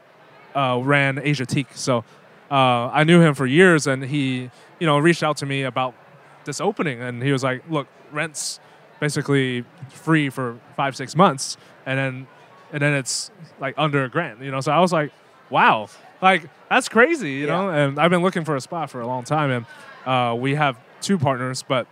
uh, 0.55 0.81
ran 0.83 1.17
Asiatique. 1.17 1.75
So 1.75 2.05
uh, 2.51 2.55
I 2.89 3.05
knew 3.05 3.21
him 3.21 3.35
for 3.35 3.47
years, 3.47 3.87
and 3.87 4.05
he 4.05 4.51
you 4.79 4.87
know 4.87 4.99
reached 4.99 5.23
out 5.23 5.37
to 5.39 5.47
me 5.47 5.63
about 5.63 5.95
this 6.45 6.61
opening, 6.61 7.01
and 7.01 7.23
he 7.23 7.33
was 7.33 7.43
like, 7.43 7.63
"Look, 7.71 7.87
rent's 8.13 8.61
basically 9.01 9.65
free 9.91 10.31
for 10.31 10.59
five 10.77 10.97
six 10.97 11.15
months, 11.17 11.57
and 11.87 11.99
then 11.99 12.27
and 12.73 12.83
then 12.83 12.95
it's 12.95 13.31
like 13.61 13.75
under 13.77 14.05
a 14.05 14.09
grand." 14.09 14.43
You 14.45 14.51
know, 14.51 14.61
so 14.61 14.73
I 14.73 14.81
was 14.81 14.93
like, 14.93 15.13
"Wow." 15.51 15.89
Like 16.21 16.49
that's 16.69 16.89
crazy, 16.89 17.33
you 17.33 17.47
know. 17.47 17.71
And 17.71 17.99
I've 17.99 18.11
been 18.11 18.23
looking 18.23 18.45
for 18.45 18.57
a 18.57 18.61
spot 18.61 18.91
for 18.91 19.01
a 19.01 19.07
long 19.07 19.23
time, 19.25 19.51
and 19.51 19.67
uh, 20.05 20.35
we 20.35 20.57
have 20.57 20.77
two 21.01 21.17
partners, 21.17 21.63
but 21.67 21.87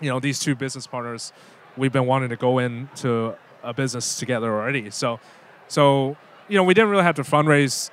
you 0.00 0.08
know 0.08 0.18
these 0.18 0.38
two 0.40 0.54
business 0.54 0.86
partners, 0.86 1.32
we've 1.76 1.92
been 1.92 2.06
wanting 2.06 2.30
to 2.30 2.36
go 2.36 2.58
into 2.58 3.34
a 3.62 3.74
business 3.74 4.18
together 4.18 4.50
already. 4.50 4.90
So 4.90 5.20
So 5.68 6.16
you 6.48 6.56
know, 6.56 6.62
we 6.64 6.74
didn't 6.74 6.90
really 6.90 7.02
have 7.04 7.16
to 7.16 7.22
fundraise 7.22 7.90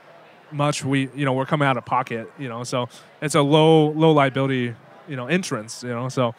much. 0.52 0.84
We 0.86 1.10
you 1.16 1.26
know 1.26 1.34
we're 1.34 1.46
coming 1.46 1.68
out 1.68 1.78
of 1.78 1.86
pocket. 1.86 2.32
You 2.38 2.50
know, 2.50 2.64
so 2.64 2.88
it's 3.22 3.36
a 3.36 3.42
low 3.42 3.90
low 3.92 4.12
liability 4.12 4.76
you 5.08 5.16
know 5.16 5.28
entrance. 5.28 5.84
You 5.84 5.90
know, 5.90 6.10
so 6.10 6.36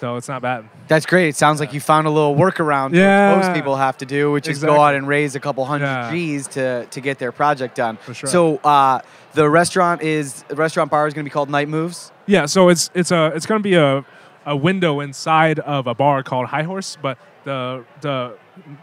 so 0.00 0.16
it's 0.16 0.28
not 0.28 0.42
bad. 0.42 0.68
That's 0.88 1.06
great. 1.06 1.28
It 1.28 1.36
sounds 1.36 1.60
like 1.60 1.72
you 1.72 1.80
found 1.80 2.06
a 2.06 2.10
little 2.10 2.34
workaround 2.34 2.94
Yeah. 2.94 3.36
most 3.36 3.54
people 3.54 3.76
have 3.76 3.96
to 3.98 4.04
do, 4.06 4.32
which 4.32 4.48
is 4.48 4.58
go 4.62 4.80
out 4.80 4.94
and 4.94 5.06
raise 5.06 5.34
a 5.34 5.40
couple 5.40 5.64
hundred 5.64 5.86
Yeah. 5.86 6.10
G's 6.10 6.48
to, 6.48 6.84
to 6.86 7.00
get 7.00 7.18
their 7.18 7.30
project 7.32 7.76
done. 7.76 7.96
For 7.98 8.12
sure. 8.12 8.28
So 8.28 8.56
uh, 8.58 9.00
the 9.34 9.48
restaurant 9.48 10.02
is 10.02 10.42
the 10.48 10.56
restaurant 10.56 10.90
bar 10.90 11.06
is 11.06 11.14
going 11.14 11.24
to 11.24 11.28
be 11.30 11.32
called 11.32 11.48
Night 11.48 11.68
Moves. 11.68 12.10
Yeah, 12.26 12.46
so 12.46 12.68
it's 12.70 12.90
it's 12.94 13.12
a 13.12 13.32
it's 13.34 13.46
gonna 13.46 13.60
be 13.60 13.74
a 13.74 14.04
a 14.46 14.56
window 14.56 15.00
inside 15.00 15.58
of 15.60 15.86
a 15.86 15.94
bar 15.94 16.22
called 16.22 16.46
High 16.48 16.62
Horse, 16.64 16.98
but 17.00 17.16
the 17.44 17.84
the 18.00 18.36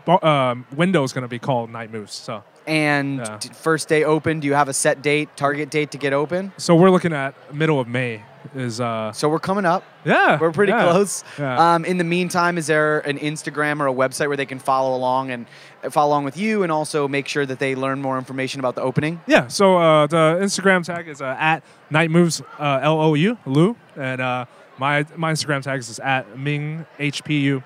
bar, 0.05 0.23
um, 0.25 0.65
window 0.75 1.03
is 1.03 1.11
gonna 1.13 1.27
be 1.27 1.39
called 1.39 1.69
Night 1.69 1.91
Moves. 1.91 2.13
So 2.13 2.43
And 2.71 3.19
Yeah. 3.19 3.37
first 3.53 3.89
day 3.89 4.05
open, 4.05 4.39
do 4.39 4.47
you 4.47 4.53
have 4.53 4.69
a 4.69 4.73
set 4.73 5.01
date, 5.01 5.27
target 5.35 5.69
date 5.69 5.91
to 5.91 5.97
get 5.97 6.13
open? 6.13 6.53
so 6.57 6.73
we're 6.75 6.89
looking 6.89 7.11
at 7.13 7.33
middle 7.53 7.79
of 7.81 7.87
May. 7.87 8.23
Is 8.55 8.79
uh 8.81 9.11
So 9.11 9.29
we're 9.29 9.39
coming 9.39 9.65
up. 9.65 9.83
yeah 10.05 10.39
We're 10.39 10.51
pretty 10.51 10.71
yeah, 10.71 10.89
close. 10.91 11.23
Yeah. 11.37 11.73
Um, 11.75 11.85
in 11.85 11.97
the 11.99 12.03
meantime, 12.03 12.57
is 12.57 12.65
there 12.67 12.99
an 13.01 13.19
Instagram 13.19 13.81
or 13.81 13.87
a 13.87 13.93
website 13.93 14.27
where 14.29 14.37
they 14.37 14.47
can 14.47 14.57
follow 14.57 14.95
along 14.95 15.29
and 15.31 15.45
uh, 15.83 15.89
follow 15.91 16.09
along 16.11 16.23
with 16.25 16.37
you, 16.37 16.63
and 16.63 16.71
also 16.71 17.07
make 17.07 17.27
sure 17.27 17.45
that 17.45 17.59
they 17.59 17.75
learn 17.75 18.01
more 18.01 18.17
information 18.17 18.59
about 18.59 18.73
the 18.75 18.81
opening? 18.81 19.19
Yeah, 19.27 19.47
so 19.47 19.77
uh, 19.77 20.07
the 20.07 20.39
Instagram 20.41 20.83
tag 20.83 21.07
is 21.07 21.21
uh, 21.21 21.35
at 21.51 21.61
Night 21.91 22.09
Moves 22.09 22.41
uh, 22.57 22.79
L 22.81 22.99
O 22.99 23.13
U 23.13 23.37
Lu, 23.45 23.75
and 23.95 24.19
uh, 24.21 24.45
my 24.79 25.05
my 25.15 25.31
Instagram 25.33 25.61
tag 25.61 25.79
is 25.79 25.99
at 25.99 26.23
Ming 26.35 26.85
HPU, 26.99 27.61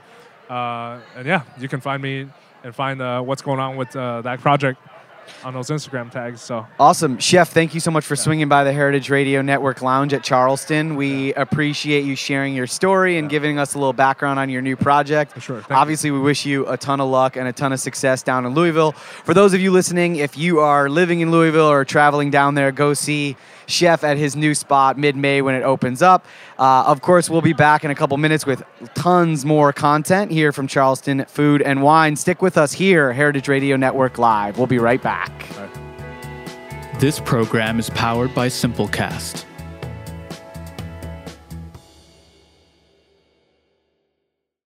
uh, 0.49 0.99
and 1.15 1.25
yeah, 1.25 1.41
you 1.57 1.69
can 1.69 1.79
find 1.79 2.01
me 2.03 2.27
and 2.65 2.73
find 2.73 2.99
uh, 2.99 3.21
what's 3.21 3.43
going 3.43 3.59
on 3.59 3.75
with 3.75 3.95
uh, 3.95 4.21
that 4.21 4.41
project 4.41 4.81
on 5.43 5.53
those 5.53 5.69
Instagram 5.69 6.11
tags. 6.11 6.41
So 6.41 6.65
Awesome. 6.79 7.19
Chef, 7.19 7.49
thank 7.49 7.73
you 7.73 7.79
so 7.79 7.91
much 7.91 8.05
for 8.05 8.15
swinging 8.15 8.49
by 8.49 8.63
the 8.63 8.73
Heritage 8.73 9.09
Radio 9.09 9.41
Network 9.41 9.81
Lounge 9.81 10.13
at 10.13 10.23
Charleston. 10.23 10.95
We 10.95 11.33
appreciate 11.35 12.05
you 12.05 12.15
sharing 12.15 12.55
your 12.55 12.67
story 12.67 13.17
and 13.17 13.29
giving 13.29 13.59
us 13.59 13.75
a 13.75 13.77
little 13.77 13.93
background 13.93 14.39
on 14.39 14.49
your 14.49 14.63
new 14.63 14.75
project. 14.75 15.33
For 15.33 15.39
sure. 15.39 15.57
Thank 15.57 15.69
you. 15.69 15.75
Obviously, 15.75 16.11
we 16.11 16.19
wish 16.19 16.45
you 16.45 16.67
a 16.67 16.77
ton 16.77 16.99
of 16.99 17.09
luck 17.09 17.37
and 17.37 17.47
a 17.47 17.53
ton 17.53 17.71
of 17.71 17.79
success 17.79 18.23
down 18.23 18.45
in 18.45 18.55
Louisville. 18.55 18.93
For 18.93 19.35
those 19.35 19.53
of 19.53 19.61
you 19.61 19.71
listening, 19.71 20.15
if 20.15 20.35
you 20.35 20.59
are 20.59 20.89
living 20.89 21.19
in 21.21 21.31
Louisville 21.31 21.69
or 21.69 21.85
traveling 21.85 22.31
down 22.31 22.55
there, 22.55 22.71
go 22.71 22.95
see 22.95 23.37
Chef 23.67 24.03
at 24.03 24.17
his 24.17 24.35
new 24.35 24.53
spot 24.53 24.97
mid 24.97 25.15
May 25.15 25.41
when 25.41 25.55
it 25.55 25.63
opens 25.63 26.01
up. 26.01 26.25
Uh, 26.57 26.83
of 26.87 27.01
course, 27.01 27.29
we'll 27.29 27.41
be 27.41 27.53
back 27.53 27.83
in 27.83 27.91
a 27.91 27.95
couple 27.95 28.17
minutes 28.17 28.45
with 28.45 28.63
tons 28.95 29.45
more 29.45 29.73
content 29.73 30.31
here 30.31 30.51
from 30.51 30.67
Charleston 30.67 31.25
Food 31.25 31.61
and 31.61 31.81
Wine. 31.81 32.15
Stick 32.15 32.41
with 32.41 32.57
us 32.57 32.73
here, 32.73 33.13
Heritage 33.13 33.47
Radio 33.47 33.75
Network 33.75 34.17
Live. 34.17 34.57
We'll 34.57 34.67
be 34.67 34.79
right 34.79 35.01
back. 35.01 35.31
This 36.99 37.19
program 37.19 37.79
is 37.79 37.89
powered 37.89 38.33
by 38.33 38.47
Simplecast. 38.47 39.45